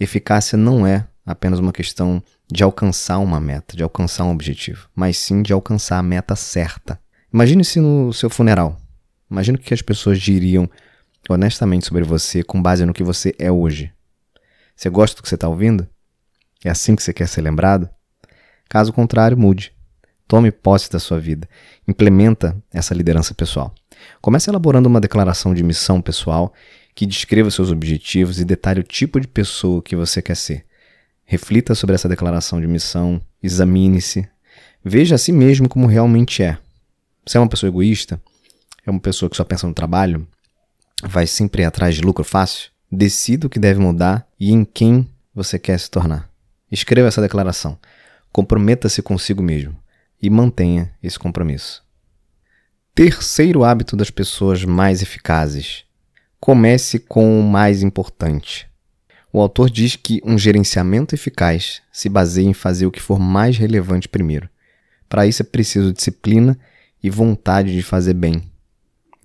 Eficácia 0.00 0.58
não 0.58 0.84
é 0.84 1.06
apenas 1.24 1.60
uma 1.60 1.72
questão 1.72 2.20
de 2.50 2.64
alcançar 2.64 3.18
uma 3.18 3.38
meta, 3.38 3.76
de 3.76 3.82
alcançar 3.82 4.24
um 4.24 4.30
objetivo, 4.30 4.88
mas 4.94 5.18
sim 5.18 5.42
de 5.42 5.52
alcançar 5.52 5.98
a 5.98 6.02
meta 6.02 6.34
certa. 6.34 6.98
Imagine 7.32 7.64
se 7.64 7.78
no 7.78 8.12
seu 8.12 8.30
funeral. 8.30 8.80
Imagine 9.30 9.58
o 9.58 9.60
que 9.60 9.74
as 9.74 9.82
pessoas 9.82 10.20
diriam 10.20 10.68
honestamente 11.28 11.86
sobre 11.86 12.02
você 12.02 12.42
com 12.42 12.60
base 12.60 12.86
no 12.86 12.94
que 12.94 13.04
você 13.04 13.34
é 13.38 13.52
hoje. 13.52 13.92
Você 14.74 14.88
gosta 14.88 15.16
do 15.16 15.22
que 15.22 15.28
você 15.28 15.34
está 15.34 15.48
ouvindo? 15.48 15.86
É 16.64 16.70
assim 16.70 16.96
que 16.96 17.02
você 17.02 17.12
quer 17.12 17.28
ser 17.28 17.42
lembrado? 17.42 17.88
Caso 18.68 18.92
contrário, 18.92 19.36
mude. 19.36 19.72
Tome 20.26 20.50
posse 20.50 20.90
da 20.90 20.98
sua 20.98 21.18
vida. 21.18 21.48
Implementa 21.86 22.56
essa 22.72 22.94
liderança 22.94 23.34
pessoal. 23.34 23.74
Comece 24.20 24.50
elaborando 24.50 24.88
uma 24.88 25.00
declaração 25.00 25.52
de 25.52 25.62
missão 25.62 26.00
pessoal 26.00 26.52
que 26.94 27.06
descreva 27.06 27.50
seus 27.50 27.70
objetivos 27.70 28.40
e 28.40 28.44
detalhe 28.44 28.80
o 28.80 28.84
tipo 28.84 29.20
de 29.20 29.28
pessoa 29.28 29.82
que 29.82 29.96
você 29.96 30.22
quer 30.22 30.36
ser. 30.36 30.67
Reflita 31.30 31.74
sobre 31.74 31.94
essa 31.94 32.08
declaração 32.08 32.58
de 32.58 32.66
missão, 32.66 33.20
examine-se, 33.42 34.26
veja 34.82 35.16
a 35.16 35.18
si 35.18 35.30
mesmo 35.30 35.68
como 35.68 35.86
realmente 35.86 36.42
é. 36.42 36.56
Você 37.22 37.36
é 37.36 37.40
uma 37.40 37.50
pessoa 37.50 37.68
egoísta? 37.68 38.18
É 38.86 38.90
uma 38.90 38.98
pessoa 38.98 39.28
que 39.28 39.36
só 39.36 39.44
pensa 39.44 39.66
no 39.66 39.74
trabalho? 39.74 40.26
Vai 41.02 41.26
sempre 41.26 41.66
atrás 41.66 41.94
de 41.94 42.00
lucro 42.00 42.24
fácil? 42.24 42.70
Decida 42.90 43.46
o 43.46 43.50
que 43.50 43.58
deve 43.58 43.78
mudar 43.78 44.26
e 44.40 44.50
em 44.50 44.64
quem 44.64 45.06
você 45.34 45.58
quer 45.58 45.78
se 45.78 45.90
tornar. 45.90 46.30
Escreva 46.72 47.08
essa 47.08 47.20
declaração. 47.20 47.78
Comprometa-se 48.32 49.02
consigo 49.02 49.42
mesmo 49.42 49.76
e 50.22 50.30
mantenha 50.30 50.94
esse 51.02 51.18
compromisso. 51.18 51.84
Terceiro 52.94 53.64
hábito 53.64 53.94
das 53.94 54.10
pessoas 54.10 54.64
mais 54.64 55.02
eficazes: 55.02 55.84
comece 56.40 56.98
com 56.98 57.38
o 57.38 57.42
mais 57.42 57.82
importante. 57.82 58.66
O 59.32 59.40
autor 59.40 59.68
diz 59.68 59.94
que 59.94 60.22
um 60.24 60.38
gerenciamento 60.38 61.14
eficaz 61.14 61.82
se 61.92 62.08
baseia 62.08 62.46
em 62.46 62.54
fazer 62.54 62.86
o 62.86 62.90
que 62.90 63.00
for 63.00 63.18
mais 63.18 63.58
relevante 63.58 64.08
primeiro. 64.08 64.48
Para 65.08 65.26
isso 65.26 65.42
é 65.42 65.44
preciso 65.44 65.92
disciplina 65.92 66.58
e 67.02 67.10
vontade 67.10 67.74
de 67.74 67.82
fazer 67.82 68.14
bem. 68.14 68.42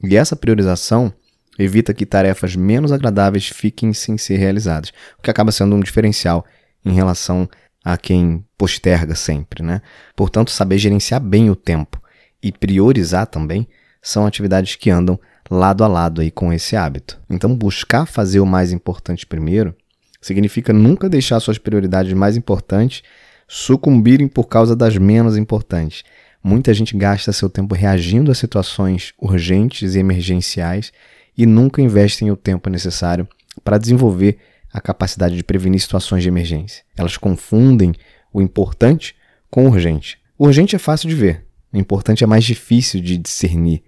E 0.04 0.16
essa 0.16 0.36
priorização 0.36 1.14
evita 1.58 1.94
que 1.94 2.06
tarefas 2.06 2.56
menos 2.56 2.92
agradáveis 2.92 3.48
fiquem 3.48 3.94
sem 3.94 4.18
ser 4.18 4.38
realizadas, 4.38 4.92
o 5.18 5.22
que 5.22 5.30
acaba 5.30 5.52
sendo 5.52 5.76
um 5.76 5.80
diferencial 5.80 6.46
em 6.84 6.94
relação 6.94 7.48
a 7.84 7.98
quem 7.98 8.44
posterga 8.58 9.16
sempre, 9.16 9.64
né? 9.64 9.82
Portanto, 10.16 10.52
saber 10.52 10.78
gerenciar 10.78 11.22
bem 11.22 11.50
o 11.50 11.56
tempo 11.56 12.02
e 12.42 12.52
priorizar 12.52 13.28
também 13.28 13.68
são 14.02 14.26
atividades 14.26 14.76
que 14.76 14.90
andam 14.90 15.20
lado 15.50 15.84
a 15.84 15.88
lado 15.88 16.22
aí 16.22 16.32
com 16.32 16.52
esse 16.52 16.76
hábito. 16.76 17.22
Então, 17.30 17.56
buscar 17.56 18.06
fazer 18.06 18.40
o 18.40 18.46
mais 18.46 18.72
importante 18.72 19.26
primeiro 19.26 19.76
significa 20.24 20.72
nunca 20.72 21.10
deixar 21.10 21.40
suas 21.40 21.58
prioridades 21.58 22.14
mais 22.14 22.38
importantes 22.38 23.04
sucumbirem 23.48 24.28
por 24.28 24.46
causa 24.46 24.76
das 24.76 24.98
menos 24.98 25.38
importantes. 25.38 26.04
Muita 26.42 26.74
gente 26.74 26.98
gasta 26.98 27.32
seu 27.32 27.50
tempo 27.50 27.76
reagindo 27.76 28.32
a 28.32 28.36
situações 28.36 29.14
urgentes 29.20 29.96
e 29.96 30.00
emergenciais 30.00 30.92
e 31.38 31.46
nunca 31.46 31.82
investem 31.82 32.32
o 32.32 32.38
tempo 32.38 32.70
necessário 32.70 33.28
para 33.64 33.78
desenvolver 33.78 34.38
a 34.72 34.82
capacidade 34.82 35.36
de 35.36 35.44
prevenir 35.44 35.80
situações 35.80 36.24
de 36.24 36.30
emergência. 36.30 36.84
Elas 36.98 37.18
confundem 37.18 37.94
o 38.32 38.42
importante 38.42 39.16
com 39.50 39.66
o 39.66 39.70
urgente. 39.70 40.18
O 40.38 40.46
urgente 40.46 40.76
é 40.76 40.80
fácil 40.80 41.10
de 41.10 41.16
ver, 41.16 41.46
o 41.72 41.78
importante 41.78 42.24
é 42.24 42.28
mais 42.28 42.44
difícil 42.44 43.02
de 43.02 43.18
discernir. 43.18 43.84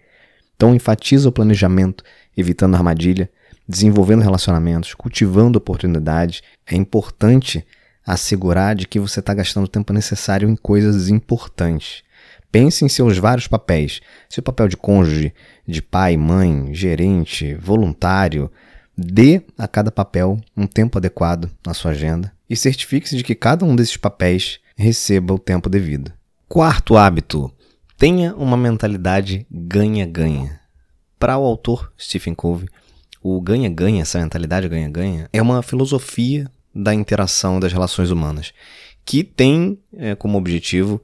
Então 0.55 0.75
enfatiza 0.75 1.27
o 1.27 1.31
planejamento, 1.31 2.03
evitando 2.37 2.75
armadilha, 2.75 3.29
desenvolvendo 3.67 4.21
relacionamentos, 4.21 4.93
cultivando 4.93 5.57
oportunidades. 5.57 6.41
É 6.65 6.75
importante 6.75 7.65
assegurar 8.05 8.75
de 8.75 8.87
que 8.87 8.99
você 8.99 9.19
está 9.19 9.33
gastando 9.33 9.65
o 9.65 9.69
tempo 9.69 9.93
necessário 9.93 10.49
em 10.49 10.55
coisas 10.55 11.09
importantes. 11.09 12.03
Pense 12.51 12.85
em 12.85 12.89
seus 12.89 13.17
vários 13.17 13.47
papéis: 13.47 14.01
seu 14.29 14.43
papel 14.43 14.67
de 14.67 14.77
cônjuge, 14.77 15.33
de 15.67 15.81
pai, 15.81 16.15
mãe, 16.15 16.73
gerente, 16.73 17.55
voluntário, 17.55 18.49
Dê 18.97 19.41
a 19.57 19.67
cada 19.67 19.91
papel 19.91 20.39
um 20.55 20.65
tempo 20.65 20.97
adequado 20.97 21.51
na 21.65 21.73
sua 21.73 21.91
agenda 21.91 22.31
e 22.49 22.55
certifique-se 22.55 23.17
de 23.17 23.25
que 23.25 23.35
cada 23.35 23.65
um 23.65 23.75
desses 23.75 23.97
papéis 23.97 24.59
receba 24.77 25.33
o 25.33 25.39
tempo 25.39 25.69
devido. 25.69 26.13
Quarto 26.47 26.95
hábito: 26.95 27.51
tenha 27.97 28.33
uma 28.35 28.55
mentalidade 28.55 29.45
ganha-ganha. 29.51 30.61
Para 31.19 31.37
o 31.37 31.43
autor 31.43 31.91
Stephen 31.99 32.33
Covey, 32.33 32.69
o 33.27 33.41
ganha-ganha, 33.41 34.03
essa 34.03 34.19
mentalidade 34.19 34.69
ganha-ganha, 34.69 35.27
é 35.33 35.41
uma 35.41 35.63
filosofia 35.63 36.47
da 36.75 36.93
interação 36.93 37.59
das 37.59 37.73
relações 37.73 38.11
humanas 38.11 38.53
que 39.03 39.23
tem 39.23 39.79
é, 39.97 40.13
como 40.13 40.37
objetivo 40.37 41.01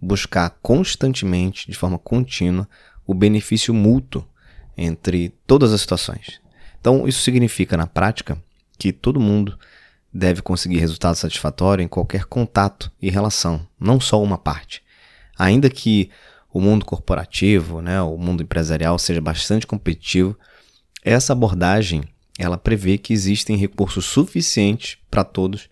buscar 0.00 0.50
constantemente, 0.62 1.68
de 1.68 1.76
forma 1.76 1.98
contínua, 1.98 2.68
o 3.04 3.12
benefício 3.12 3.74
mútuo 3.74 4.24
entre 4.76 5.34
todas 5.48 5.72
as 5.72 5.80
situações. 5.80 6.40
Então, 6.80 7.08
isso 7.08 7.22
significa, 7.22 7.76
na 7.76 7.88
prática, 7.88 8.40
que 8.78 8.92
todo 8.92 9.18
mundo 9.18 9.58
deve 10.12 10.42
conseguir 10.42 10.78
resultado 10.78 11.16
satisfatório 11.16 11.82
em 11.82 11.88
qualquer 11.88 12.24
contato 12.26 12.88
e 13.02 13.10
relação, 13.10 13.66
não 13.80 13.98
só 13.98 14.22
uma 14.22 14.38
parte. 14.38 14.80
Ainda 15.36 15.68
que 15.68 16.08
o 16.52 16.60
mundo 16.60 16.84
corporativo, 16.84 17.82
né, 17.82 18.00
o 18.00 18.16
mundo 18.16 18.44
empresarial 18.44 18.96
seja 18.96 19.20
bastante 19.20 19.66
competitivo, 19.66 20.38
essa 21.04 21.32
abordagem 21.32 22.02
ela 22.38 22.58
prevê 22.58 22.98
que 22.98 23.12
existem 23.12 23.56
recursos 23.56 24.06
suficientes 24.06 24.98
para 25.10 25.22
todos 25.22 25.68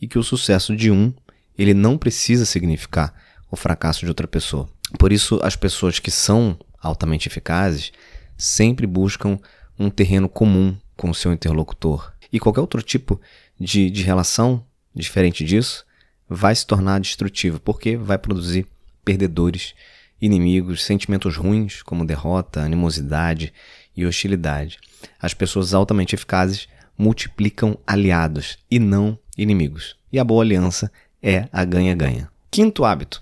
e 0.00 0.06
que 0.06 0.18
o 0.18 0.22
sucesso 0.22 0.76
de 0.76 0.90
um 0.90 1.12
ele 1.56 1.72
não 1.72 1.96
precisa 1.96 2.44
significar 2.44 3.14
o 3.50 3.56
fracasso 3.56 4.00
de 4.00 4.08
outra 4.08 4.26
pessoa. 4.26 4.68
Por 4.98 5.12
isso, 5.12 5.38
as 5.42 5.56
pessoas 5.56 5.98
que 5.98 6.10
são 6.10 6.58
altamente 6.80 7.28
eficazes 7.28 7.92
sempre 8.36 8.86
buscam 8.86 9.38
um 9.78 9.88
terreno 9.88 10.28
comum 10.28 10.76
com 10.96 11.10
o 11.10 11.14
seu 11.14 11.32
interlocutor. 11.32 12.12
E 12.32 12.40
qualquer 12.40 12.60
outro 12.60 12.82
tipo 12.82 13.20
de, 13.58 13.90
de 13.90 14.02
relação 14.02 14.64
diferente 14.94 15.44
disso 15.44 15.86
vai 16.28 16.54
se 16.54 16.66
tornar 16.66 17.00
destrutivo, 17.00 17.60
porque 17.60 17.96
vai 17.96 18.18
produzir 18.18 18.66
perdedores, 19.04 19.74
inimigos, 20.22 20.84
sentimentos 20.84 21.36
ruins 21.36 21.82
como 21.82 22.06
derrota, 22.06 22.60
animosidade 22.60 23.52
e 23.96 24.06
hostilidade. 24.06 24.78
As 25.20 25.34
pessoas 25.34 25.74
altamente 25.74 26.14
eficazes 26.14 26.68
multiplicam 26.96 27.76
aliados 27.84 28.58
e 28.70 28.78
não 28.78 29.18
inimigos. 29.36 29.96
E 30.12 30.20
a 30.20 30.24
boa 30.24 30.44
aliança 30.44 30.92
é 31.20 31.48
a 31.52 31.64
ganha-ganha. 31.64 32.30
Quinto 32.50 32.84
hábito: 32.84 33.20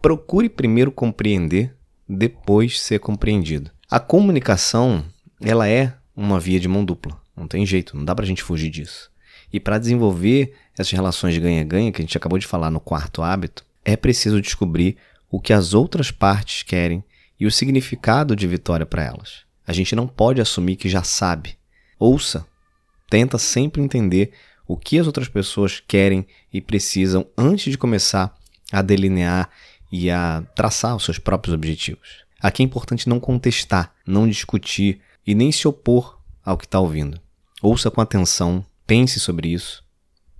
procure 0.00 0.48
primeiro 0.48 0.92
compreender, 0.92 1.74
depois 2.08 2.80
ser 2.80 3.00
compreendido. 3.00 3.70
A 3.90 3.98
comunicação 3.98 5.04
ela 5.40 5.68
é 5.68 5.94
uma 6.14 6.38
via 6.38 6.60
de 6.60 6.68
mão 6.68 6.84
dupla. 6.84 7.20
Não 7.36 7.48
tem 7.48 7.66
jeito, 7.66 7.96
não 7.96 8.04
dá 8.04 8.14
pra 8.14 8.26
gente 8.26 8.42
fugir 8.42 8.70
disso. 8.70 9.10
E 9.52 9.58
para 9.58 9.78
desenvolver 9.78 10.54
essas 10.74 10.92
relações 10.92 11.34
de 11.34 11.40
ganha-ganha 11.40 11.90
que 11.90 12.00
a 12.00 12.04
gente 12.04 12.16
acabou 12.16 12.38
de 12.38 12.46
falar 12.46 12.70
no 12.70 12.78
quarto 12.78 13.22
hábito, 13.22 13.64
é 13.84 13.96
preciso 13.96 14.40
descobrir 14.40 14.96
o 15.30 15.40
que 15.40 15.52
as 15.52 15.74
outras 15.74 16.10
partes 16.10 16.62
querem 16.62 17.04
e 17.38 17.46
o 17.46 17.50
significado 17.50 18.34
de 18.34 18.46
vitória 18.46 18.84
para 18.84 19.04
elas. 19.04 19.44
A 19.66 19.72
gente 19.72 19.94
não 19.94 20.06
pode 20.06 20.40
assumir 20.40 20.76
que 20.76 20.88
já 20.88 21.02
sabe. 21.02 21.56
Ouça, 21.98 22.46
tenta 23.08 23.38
sempre 23.38 23.80
entender 23.80 24.32
o 24.66 24.76
que 24.76 24.98
as 24.98 25.06
outras 25.06 25.28
pessoas 25.28 25.82
querem 25.86 26.26
e 26.52 26.60
precisam 26.60 27.26
antes 27.36 27.70
de 27.70 27.78
começar 27.78 28.36
a 28.72 28.82
delinear 28.82 29.50
e 29.90 30.10
a 30.10 30.42
traçar 30.54 30.96
os 30.96 31.04
seus 31.04 31.18
próprios 31.18 31.54
objetivos. 31.54 32.24
Aqui 32.40 32.62
é 32.62 32.66
importante 32.66 33.08
não 33.08 33.20
contestar, 33.20 33.92
não 34.06 34.28
discutir, 34.28 35.00
e 35.26 35.34
nem 35.34 35.52
se 35.52 35.68
opor 35.68 36.18
ao 36.44 36.56
que 36.56 36.64
está 36.64 36.80
ouvindo. 36.80 37.20
Ouça 37.62 37.90
com 37.90 38.00
atenção, 38.00 38.64
pense 38.86 39.20
sobre 39.20 39.48
isso. 39.48 39.84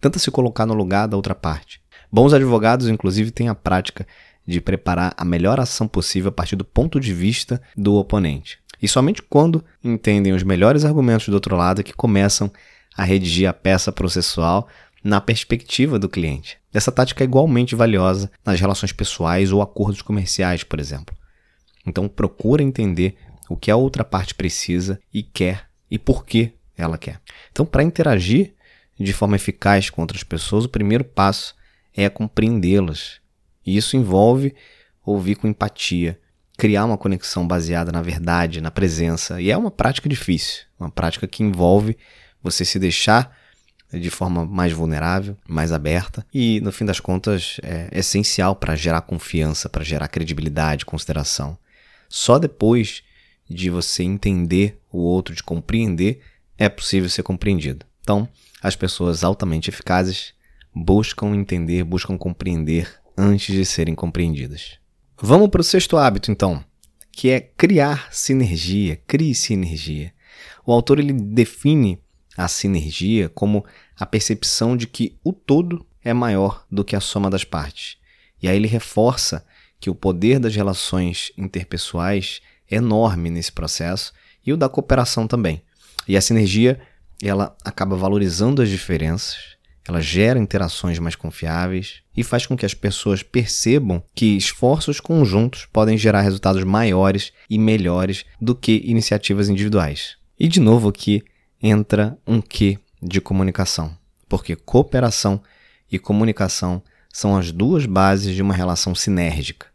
Tenta 0.00 0.18
se 0.18 0.30
colocar 0.30 0.64
no 0.64 0.74
lugar 0.74 1.06
da 1.06 1.16
outra 1.16 1.34
parte. 1.34 1.80
Bons 2.10 2.32
advogados, 2.32 2.88
inclusive, 2.88 3.30
têm 3.30 3.48
a 3.48 3.54
prática 3.54 4.06
de 4.50 4.60
preparar 4.60 5.14
a 5.16 5.24
melhor 5.24 5.60
ação 5.60 5.86
possível 5.86 6.28
a 6.28 6.32
partir 6.32 6.56
do 6.56 6.64
ponto 6.64 6.98
de 6.98 7.12
vista 7.12 7.60
do 7.76 7.94
oponente. 7.94 8.58
E 8.82 8.88
somente 8.88 9.22
quando 9.22 9.64
entendem 9.82 10.32
os 10.32 10.42
melhores 10.42 10.84
argumentos 10.84 11.28
do 11.28 11.34
outro 11.34 11.56
lado 11.56 11.80
é 11.80 11.84
que 11.84 11.92
começam 11.92 12.50
a 12.96 13.04
redigir 13.04 13.48
a 13.48 13.52
peça 13.52 13.92
processual 13.92 14.68
na 15.02 15.20
perspectiva 15.20 15.98
do 15.98 16.08
cliente. 16.08 16.58
Essa 16.72 16.92
tática 16.92 17.22
é 17.22 17.26
igualmente 17.26 17.74
valiosa 17.74 18.30
nas 18.44 18.60
relações 18.60 18.92
pessoais 18.92 19.52
ou 19.52 19.62
acordos 19.62 20.02
comerciais, 20.02 20.62
por 20.62 20.78
exemplo. 20.78 21.14
Então 21.86 22.08
procura 22.08 22.62
entender 22.62 23.16
o 23.48 23.56
que 23.56 23.70
a 23.70 23.76
outra 23.76 24.04
parte 24.04 24.34
precisa 24.34 25.00
e 25.12 25.22
quer 25.22 25.66
e 25.90 25.98
por 25.98 26.24
que 26.24 26.52
ela 26.76 26.96
quer. 26.96 27.20
Então, 27.50 27.66
para 27.66 27.82
interagir 27.82 28.54
de 28.98 29.12
forma 29.12 29.36
eficaz 29.36 29.90
com 29.90 30.02
outras 30.02 30.22
pessoas, 30.22 30.64
o 30.64 30.68
primeiro 30.68 31.04
passo 31.04 31.54
é 31.94 32.08
compreendê-las. 32.08 33.20
E 33.64 33.76
isso 33.76 33.96
envolve 33.96 34.54
ouvir 35.04 35.36
com 35.36 35.48
empatia, 35.48 36.18
criar 36.56 36.84
uma 36.84 36.98
conexão 36.98 37.46
baseada 37.46 37.90
na 37.90 38.02
verdade, 38.02 38.60
na 38.60 38.70
presença. 38.70 39.40
E 39.40 39.50
é 39.50 39.56
uma 39.56 39.70
prática 39.70 40.08
difícil, 40.08 40.64
uma 40.78 40.90
prática 40.90 41.26
que 41.26 41.42
envolve 41.42 41.96
você 42.42 42.64
se 42.64 42.78
deixar 42.78 43.36
de 43.92 44.10
forma 44.10 44.46
mais 44.46 44.72
vulnerável, 44.72 45.36
mais 45.48 45.72
aberta 45.72 46.24
e, 46.32 46.60
no 46.60 46.70
fim 46.70 46.84
das 46.84 47.00
contas, 47.00 47.56
é 47.62 47.88
essencial 47.92 48.54
para 48.54 48.76
gerar 48.76 49.00
confiança, 49.00 49.68
para 49.68 49.82
gerar 49.82 50.08
credibilidade, 50.08 50.86
consideração. 50.86 51.58
Só 52.08 52.38
depois 52.38 53.02
de 53.48 53.68
você 53.68 54.04
entender 54.04 54.78
o 54.92 54.98
outro, 54.98 55.34
de 55.34 55.42
compreender, 55.42 56.20
é 56.56 56.68
possível 56.68 57.08
ser 57.08 57.24
compreendido. 57.24 57.84
Então, 58.00 58.28
as 58.62 58.76
pessoas 58.76 59.24
altamente 59.24 59.70
eficazes 59.70 60.34
buscam 60.74 61.34
entender, 61.34 61.82
buscam 61.82 62.16
compreender 62.16 63.00
antes 63.20 63.54
de 63.54 63.64
serem 63.64 63.94
compreendidas. 63.94 64.78
Vamos 65.20 65.50
para 65.50 65.60
o 65.60 65.64
sexto 65.64 65.98
hábito, 65.98 66.30
então, 66.30 66.64
que 67.12 67.28
é 67.28 67.40
criar 67.40 68.08
sinergia, 68.10 68.96
crie 69.06 69.34
sinergia. 69.34 70.12
O 70.64 70.72
autor 70.72 70.98
ele 70.98 71.12
define 71.12 72.00
a 72.36 72.48
sinergia 72.48 73.28
como 73.28 73.64
a 73.98 74.06
percepção 74.06 74.74
de 74.76 74.86
que 74.86 75.18
o 75.22 75.32
todo 75.32 75.86
é 76.02 76.14
maior 76.14 76.64
do 76.70 76.82
que 76.82 76.96
a 76.96 77.00
soma 77.00 77.28
das 77.28 77.44
partes. 77.44 77.98
E 78.42 78.48
aí 78.48 78.56
ele 78.56 78.66
reforça 78.66 79.44
que 79.78 79.90
o 79.90 79.94
poder 79.94 80.38
das 80.38 80.54
relações 80.54 81.30
interpessoais 81.36 82.40
é 82.70 82.76
enorme 82.76 83.28
nesse 83.28 83.52
processo 83.52 84.14
e 84.44 84.52
o 84.52 84.56
da 84.56 84.68
cooperação 84.68 85.26
também. 85.26 85.62
E 86.08 86.16
a 86.16 86.22
sinergia, 86.22 86.80
ela 87.22 87.54
acaba 87.62 87.96
valorizando 87.96 88.62
as 88.62 88.70
diferenças, 88.70 89.36
ela 89.86 90.00
gera 90.00 90.38
interações 90.38 90.98
mais 90.98 91.16
confiáveis 91.16 92.02
e 92.16 92.22
faz 92.22 92.46
com 92.46 92.56
que 92.56 92.66
as 92.66 92.74
pessoas 92.74 93.22
percebam 93.22 94.02
que 94.14 94.36
esforços 94.36 95.00
conjuntos 95.00 95.66
podem 95.66 95.96
gerar 95.96 96.20
resultados 96.20 96.64
maiores 96.64 97.32
e 97.48 97.58
melhores 97.58 98.24
do 98.40 98.54
que 98.54 98.82
iniciativas 98.84 99.48
individuais. 99.48 100.16
E 100.38 100.46
de 100.48 100.60
novo 100.60 100.88
aqui 100.88 101.22
entra 101.62 102.16
um 102.26 102.40
quê 102.40 102.78
de 103.02 103.20
comunicação, 103.20 103.96
porque 104.28 104.54
cooperação 104.54 105.42
e 105.90 105.98
comunicação 105.98 106.82
são 107.12 107.36
as 107.36 107.50
duas 107.50 107.86
bases 107.86 108.34
de 108.34 108.42
uma 108.42 108.54
relação 108.54 108.94
sinérgica. 108.94 109.66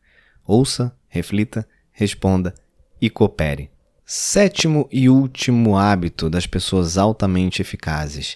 Ouça, 0.46 0.96
reflita, 1.10 1.68
responda 1.92 2.54
e 3.02 3.10
coopere. 3.10 3.70
Sétimo 4.06 4.88
e 4.92 5.10
último 5.10 5.76
hábito 5.76 6.30
das 6.30 6.46
pessoas 6.46 6.98
altamente 6.98 7.62
eficazes: 7.62 8.36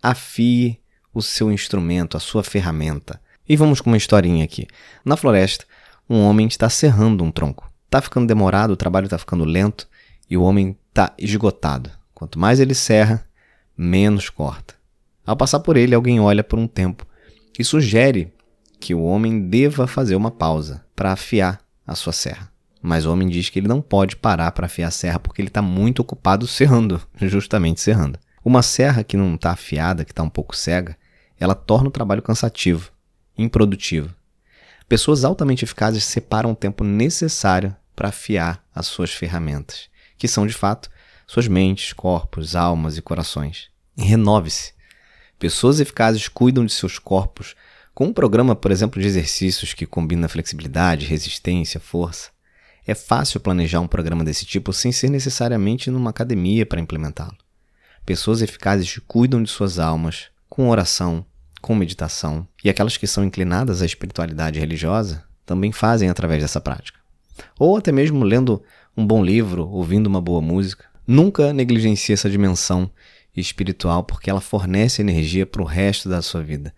afie 0.00 0.80
o 1.12 1.22
seu 1.22 1.50
instrumento, 1.50 2.16
a 2.16 2.20
sua 2.20 2.42
ferramenta. 2.42 3.20
E 3.48 3.56
vamos 3.56 3.80
com 3.80 3.90
uma 3.90 3.96
historinha 3.96 4.44
aqui. 4.44 4.66
Na 5.04 5.16
floresta, 5.16 5.64
um 6.08 6.20
homem 6.20 6.46
está 6.46 6.68
serrando 6.68 7.24
um 7.24 7.30
tronco. 7.30 7.70
Está 7.86 8.00
ficando 8.00 8.26
demorado, 8.26 8.72
o 8.72 8.76
trabalho 8.76 9.06
está 9.06 9.18
ficando 9.18 9.44
lento 9.44 9.88
e 10.28 10.36
o 10.36 10.42
homem 10.42 10.76
está 10.88 11.12
esgotado. 11.18 11.90
Quanto 12.14 12.38
mais 12.38 12.60
ele 12.60 12.74
serra, 12.74 13.24
menos 13.76 14.28
corta. 14.28 14.74
Ao 15.26 15.36
passar 15.36 15.60
por 15.60 15.76
ele, 15.76 15.94
alguém 15.94 16.20
olha 16.20 16.44
por 16.44 16.58
um 16.58 16.66
tempo 16.66 17.06
e 17.58 17.64
sugere 17.64 18.32
que 18.78 18.94
o 18.94 19.02
homem 19.02 19.48
deva 19.48 19.86
fazer 19.86 20.16
uma 20.16 20.30
pausa 20.30 20.84
para 20.96 21.12
afiar 21.12 21.60
a 21.86 21.94
sua 21.94 22.12
serra. 22.12 22.50
Mas 22.82 23.04
o 23.04 23.12
homem 23.12 23.28
diz 23.28 23.50
que 23.50 23.58
ele 23.58 23.68
não 23.68 23.82
pode 23.82 24.16
parar 24.16 24.50
para 24.52 24.66
afiar 24.66 24.88
a 24.88 24.92
serra 24.92 25.18
porque 25.18 25.42
ele 25.42 25.48
está 25.48 25.60
muito 25.60 26.00
ocupado 26.00 26.46
serrando, 26.46 27.00
justamente 27.20 27.80
serrando. 27.80 28.18
Uma 28.44 28.62
serra 28.62 29.04
que 29.04 29.16
não 29.16 29.34
está 29.34 29.50
afiada, 29.50 30.04
que 30.04 30.12
está 30.12 30.22
um 30.22 30.30
pouco 30.30 30.56
cega, 30.56 30.96
ela 31.40 31.54
torna 31.54 31.88
o 31.88 31.90
trabalho 31.92 32.20
cansativo, 32.20 32.92
improdutivo. 33.36 34.14
Pessoas 34.86 35.24
altamente 35.24 35.64
eficazes 35.64 36.04
separam 36.04 36.52
o 36.52 36.56
tempo 36.56 36.84
necessário 36.84 37.74
para 37.96 38.10
afiar 38.10 38.62
as 38.74 38.86
suas 38.86 39.10
ferramentas, 39.12 39.88
que 40.18 40.28
são 40.28 40.46
de 40.46 40.52
fato 40.52 40.90
suas 41.26 41.48
mentes, 41.48 41.92
corpos, 41.92 42.54
almas 42.54 42.98
e 42.98 43.02
corações. 43.02 43.70
Renove-se. 43.96 44.74
Pessoas 45.38 45.80
eficazes 45.80 46.28
cuidam 46.28 46.66
de 46.66 46.72
seus 46.72 46.98
corpos 46.98 47.54
com 47.94 48.06
um 48.06 48.12
programa, 48.12 48.54
por 48.56 48.70
exemplo, 48.70 49.00
de 49.00 49.06
exercícios 49.06 49.72
que 49.72 49.86
combina 49.86 50.28
flexibilidade, 50.28 51.06
resistência, 51.06 51.80
força. 51.80 52.30
É 52.86 52.94
fácil 52.94 53.40
planejar 53.40 53.80
um 53.80 53.86
programa 53.86 54.24
desse 54.24 54.44
tipo 54.44 54.72
sem 54.72 54.90
ser 54.90 55.08
necessariamente 55.08 55.90
numa 55.90 56.10
academia 56.10 56.66
para 56.66 56.80
implementá-lo. 56.80 57.36
Pessoas 58.04 58.42
eficazes 58.42 58.98
cuidam 59.06 59.42
de 59.42 59.50
suas 59.50 59.78
almas 59.78 60.26
com 60.48 60.68
oração, 60.68 61.24
com 61.60 61.74
meditação, 61.74 62.46
e 62.64 62.70
aquelas 62.70 62.96
que 62.96 63.06
são 63.06 63.24
inclinadas 63.24 63.82
à 63.82 63.86
espiritualidade 63.86 64.58
religiosa 64.58 65.24
também 65.44 65.72
fazem 65.72 66.08
através 66.08 66.42
dessa 66.42 66.60
prática. 66.60 66.98
Ou 67.58 67.76
até 67.76 67.90
mesmo 67.92 68.24
lendo 68.24 68.62
um 68.96 69.06
bom 69.06 69.24
livro, 69.24 69.68
ouvindo 69.68 70.06
uma 70.06 70.20
boa 70.20 70.40
música. 70.40 70.84
Nunca 71.06 71.52
negligencie 71.52 72.12
essa 72.12 72.30
dimensão 72.30 72.90
espiritual 73.36 74.02
porque 74.04 74.28
ela 74.28 74.40
fornece 74.40 75.00
energia 75.00 75.46
para 75.46 75.62
o 75.62 75.64
resto 75.64 76.08
da 76.08 76.22
sua 76.22 76.42
vida. 76.42 76.74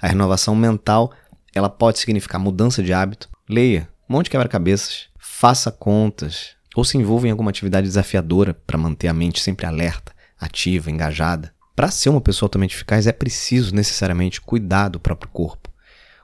A 0.00 0.08
renovação 0.08 0.54
mental 0.54 1.12
ela 1.54 1.68
pode 1.68 1.98
significar 1.98 2.40
mudança 2.40 2.82
de 2.82 2.92
hábito. 2.92 3.28
Leia, 3.48 3.88
monte 4.08 4.30
quebra-cabeças, 4.30 5.08
faça 5.18 5.70
contas 5.70 6.56
ou 6.74 6.84
se 6.84 6.98
envolva 6.98 7.28
em 7.28 7.30
alguma 7.30 7.50
atividade 7.50 7.86
desafiadora 7.86 8.54
para 8.66 8.78
manter 8.78 9.08
a 9.08 9.14
mente 9.14 9.40
sempre 9.40 9.66
alerta, 9.66 10.12
ativa, 10.38 10.90
engajada. 10.90 11.54
Para 11.76 11.90
ser 11.90 12.08
uma 12.08 12.22
pessoa 12.22 12.46
altamente 12.46 12.74
eficaz 12.74 13.06
é 13.06 13.12
preciso 13.12 13.74
necessariamente 13.74 14.40
cuidar 14.40 14.88
do 14.88 14.98
próprio 14.98 15.30
corpo, 15.30 15.68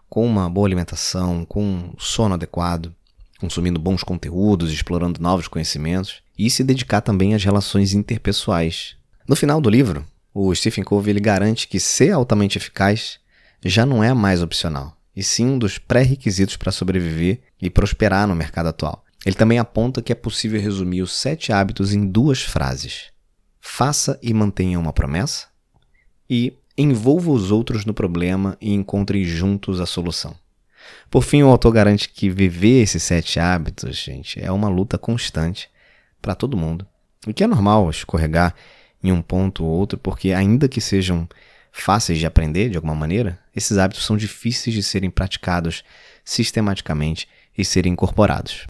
com 0.08 0.26
uma 0.26 0.48
boa 0.48 0.66
alimentação, 0.66 1.44
com 1.44 1.62
um 1.62 1.92
sono 1.98 2.32
adequado, 2.32 2.90
consumindo 3.38 3.78
bons 3.78 4.02
conteúdos, 4.02 4.72
explorando 4.72 5.20
novos 5.20 5.48
conhecimentos 5.48 6.22
e 6.38 6.48
se 6.48 6.64
dedicar 6.64 7.02
também 7.02 7.34
às 7.34 7.44
relações 7.44 7.92
interpessoais. 7.92 8.96
No 9.28 9.36
final 9.36 9.60
do 9.60 9.68
livro, 9.68 10.06
o 10.32 10.54
Stephen 10.54 10.84
Covey 10.84 11.20
garante 11.20 11.68
que 11.68 11.78
ser 11.78 12.12
altamente 12.12 12.56
eficaz 12.56 13.20
já 13.62 13.84
não 13.84 14.02
é 14.02 14.14
mais 14.14 14.40
opcional, 14.40 14.96
e 15.14 15.22
sim 15.22 15.44
um 15.44 15.58
dos 15.58 15.76
pré-requisitos 15.76 16.56
para 16.56 16.72
sobreviver 16.72 17.40
e 17.60 17.68
prosperar 17.68 18.26
no 18.26 18.34
mercado 18.34 18.68
atual. 18.70 19.04
Ele 19.26 19.36
também 19.36 19.58
aponta 19.58 20.00
que 20.00 20.12
é 20.12 20.14
possível 20.14 20.58
resumir 20.58 21.02
os 21.02 21.12
sete 21.12 21.52
hábitos 21.52 21.92
em 21.92 22.06
duas 22.06 22.40
frases 22.40 23.11
faça 23.64 24.18
e 24.20 24.34
mantenha 24.34 24.78
uma 24.78 24.92
promessa 24.92 25.46
e 26.28 26.58
envolva 26.76 27.30
os 27.30 27.52
outros 27.52 27.84
no 27.84 27.94
problema 27.94 28.58
e 28.60 28.74
encontre 28.74 29.24
juntos 29.24 29.80
a 29.80 29.86
solução. 29.86 30.34
Por 31.08 31.22
fim, 31.22 31.44
o 31.44 31.48
autor 31.48 31.72
garante 31.72 32.08
que 32.08 32.28
viver 32.28 32.82
esses 32.82 33.04
sete 33.04 33.38
hábitos, 33.38 33.96
gente, 33.96 34.42
é 34.42 34.50
uma 34.50 34.68
luta 34.68 34.98
constante 34.98 35.70
para 36.20 36.34
todo 36.34 36.56
mundo. 36.56 36.84
E 37.24 37.32
que 37.32 37.44
é 37.44 37.46
normal 37.46 37.88
escorregar 37.88 38.52
em 39.02 39.12
um 39.12 39.22
ponto 39.22 39.64
ou 39.64 39.70
outro, 39.70 39.96
porque 39.96 40.32
ainda 40.32 40.68
que 40.68 40.80
sejam 40.80 41.28
fáceis 41.70 42.18
de 42.18 42.26
aprender 42.26 42.68
de 42.68 42.76
alguma 42.76 42.96
maneira, 42.96 43.38
esses 43.54 43.78
hábitos 43.78 44.04
são 44.04 44.16
difíceis 44.16 44.74
de 44.74 44.82
serem 44.82 45.10
praticados 45.10 45.84
sistematicamente 46.24 47.28
e 47.56 47.64
serem 47.64 47.92
incorporados. 47.92 48.64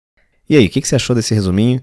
E 0.51 0.57
aí, 0.57 0.67
o 0.67 0.71
que 0.71 0.83
você 0.83 0.97
achou 0.97 1.17
desse 1.17 1.35
resuminho? 1.35 1.83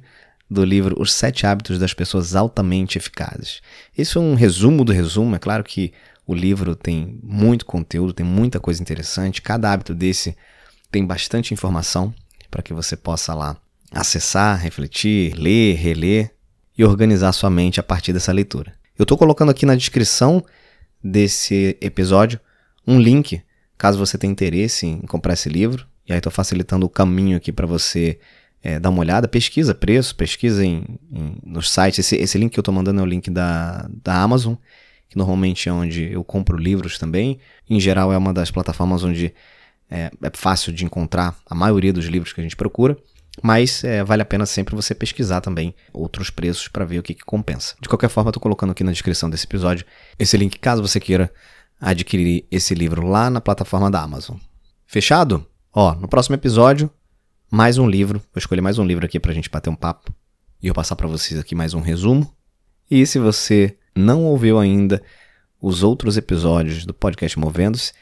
Do 0.50 0.66
livro 0.66 1.00
Os 1.00 1.14
Sete 1.14 1.46
Hábitos 1.46 1.78
das 1.78 1.94
Pessoas 1.94 2.36
Altamente 2.36 2.98
Eficazes. 2.98 3.62
Esse 3.98 4.18
é 4.18 4.20
um 4.20 4.34
resumo 4.34 4.84
do 4.84 4.92
resumo, 4.92 5.36
é 5.36 5.40
claro 5.40 5.64
que 5.64 5.94
o 6.26 6.34
livro 6.34 6.76
tem 6.76 7.20
muito 7.24 7.66
conteúdo, 7.66 8.14
tem 8.14 8.26
muita 8.26 8.60
coisa 8.60 8.82
interessante. 8.82 9.42
Cada 9.42 9.72
hábito 9.72 9.94
desse 9.94 10.36
tem 10.92 11.06
bastante 11.06 11.54
informação 11.54 12.14
para 12.50 12.62
que 12.62 12.74
você 12.74 12.96
possa 12.96 13.34
lá 13.34 13.58
acessar, 13.92 14.60
refletir, 14.60 15.34
ler, 15.36 15.76
reler 15.76 16.32
e 16.78 16.84
organizar 16.84 17.32
sua 17.34 17.50
mente 17.50 17.80
a 17.80 17.84
partir 17.84 18.14
dessa 18.14 18.32
leitura. 18.32 18.74
Eu 18.98 19.04
estou 19.04 19.18
colocando 19.18 19.50
aqui 19.50 19.66
na 19.66 19.76
descrição 19.76 20.44
desse 21.04 21.78
episódio 21.82 22.40
um 22.86 23.00
link, 23.00 23.42
caso 23.78 23.98
você 23.98 24.18
tenha 24.18 24.32
interesse 24.32 24.86
em 24.86 25.02
comprar 25.02 25.34
esse 25.34 25.50
livro. 25.50 25.88
E 26.08 26.12
aí 26.12 26.18
estou 26.18 26.32
facilitando 26.32 26.86
o 26.86 26.90
caminho 26.90 27.38
aqui 27.38 27.52
para 27.52 27.68
você 27.68 28.20
é, 28.62 28.80
dá 28.80 28.90
uma 28.90 29.00
olhada, 29.00 29.28
pesquisa 29.28 29.74
preço, 29.74 30.16
pesquisa 30.16 30.66
em, 30.66 30.84
em, 31.12 31.38
nos 31.44 31.72
sites. 31.72 32.00
Esse, 32.00 32.16
esse 32.18 32.38
link 32.38 32.52
que 32.52 32.60
eu 32.60 32.62
estou 32.62 32.74
mandando 32.74 33.00
é 33.00 33.04
o 33.04 33.06
link 33.06 33.30
da, 33.30 33.90
da 34.04 34.22
Amazon, 34.22 34.56
que 35.08 35.18
normalmente 35.18 35.70
é 35.70 35.74
onde 35.74 36.12
eu 36.12 36.24
compro 36.24 36.58
livros 36.58 36.98
também. 36.98 37.40
Em 37.70 37.80
geral, 37.80 38.12
é 38.12 38.18
uma 38.18 38.34
das 38.34 38.52
plataformas 38.52 39.04
onde 39.04 39.34
é, 39.90 40.12
é 40.22 40.32
fácil 40.34 40.74
de 40.74 40.86
encontrar 40.86 41.38
a 41.50 41.56
maioria 41.56 41.94
dos 41.94 42.06
livros 42.06 42.34
que 42.34 42.42
a 42.42 42.44
gente 42.44 42.56
procura. 42.56 42.98
Mas 43.42 43.84
é, 43.86 44.04
vale 44.04 44.22
a 44.22 44.26
pena 44.26 44.46
sempre 44.46 44.76
você 44.76 44.94
pesquisar 44.94 45.40
também 45.40 45.74
outros 45.94 46.30
preços 46.30 46.68
para 46.68 46.84
ver 46.84 47.00
o 47.00 47.04
que, 47.04 47.14
que 47.14 47.24
compensa. 47.24 47.76
De 47.80 47.88
qualquer 47.88 48.10
forma, 48.10 48.30
estou 48.30 48.42
colocando 48.42 48.72
aqui 48.72 48.84
na 48.84 48.92
descrição 48.92 49.30
desse 49.30 49.46
episódio 49.46 49.86
esse 50.18 50.36
link 50.36 50.60
caso 50.60 50.82
você 50.82 51.00
queira 51.00 51.32
adquirir 51.80 52.46
esse 52.52 52.76
livro 52.76 53.08
lá 53.08 53.30
na 53.30 53.40
plataforma 53.40 53.90
da 53.90 54.02
Amazon. 54.02 54.36
Fechado? 54.86 55.46
Ó, 55.74 55.96
no 55.96 56.10
próximo 56.10 56.36
episódio 56.36 56.92
mais 57.50 57.78
um 57.78 57.90
livro. 57.90 58.20
Vou 58.20 58.38
escolher 58.38 58.62
mais 58.62 58.78
um 58.78 58.86
livro 58.86 59.06
aqui 59.06 59.20
para 59.20 59.32
a 59.32 59.34
gente 59.34 59.50
bater 59.50 59.70
um 59.70 59.76
papo. 59.76 60.14
E 60.62 60.68
eu 60.68 60.74
passar 60.74 60.96
para 60.96 61.08
vocês 61.08 61.40
aqui 61.40 61.56
mais 61.56 61.74
um 61.74 61.82
resumo. 61.82 62.32
E 62.90 63.06
se 63.06 63.18
você 63.18 63.76
não 63.96 64.26
ouviu 64.26 64.60
ainda 64.60 65.02
os 65.62 65.84
outros 65.84 66.18
episódios 66.18 66.86
do 66.86 66.94
podcast 66.94 67.38
Movendo-se, 67.38 67.94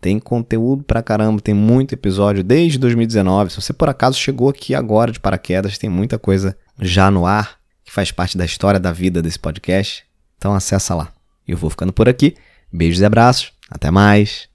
tem 0.00 0.18
conteúdo 0.18 0.82
pra 0.82 1.02
caramba, 1.02 1.40
tem 1.40 1.54
muito 1.54 1.92
episódio 1.92 2.42
desde 2.42 2.78
2019. 2.78 3.50
Se 3.50 3.60
você 3.60 3.72
por 3.72 3.88
acaso 3.88 4.18
chegou 4.18 4.48
aqui 4.48 4.74
agora 4.74 5.12
de 5.12 5.20
paraquedas, 5.20 5.78
tem 5.78 5.88
muita 5.88 6.18
coisa 6.18 6.56
já 6.80 7.10
no 7.10 7.26
ar 7.26 7.58
que 7.84 7.92
faz 7.92 8.10
parte 8.10 8.36
da 8.36 8.44
história 8.44 8.80
da 8.80 8.92
vida 8.92 9.22
desse 9.22 9.38
podcast. 9.38 10.04
Então 10.38 10.54
acessa 10.54 10.94
lá. 10.94 11.12
Eu 11.46 11.56
vou 11.56 11.70
ficando 11.70 11.92
por 11.92 12.08
aqui. 12.08 12.36
Beijos 12.72 13.00
e 13.00 13.04
abraços. 13.04 13.52
Até 13.70 13.90
mais. 13.90 14.48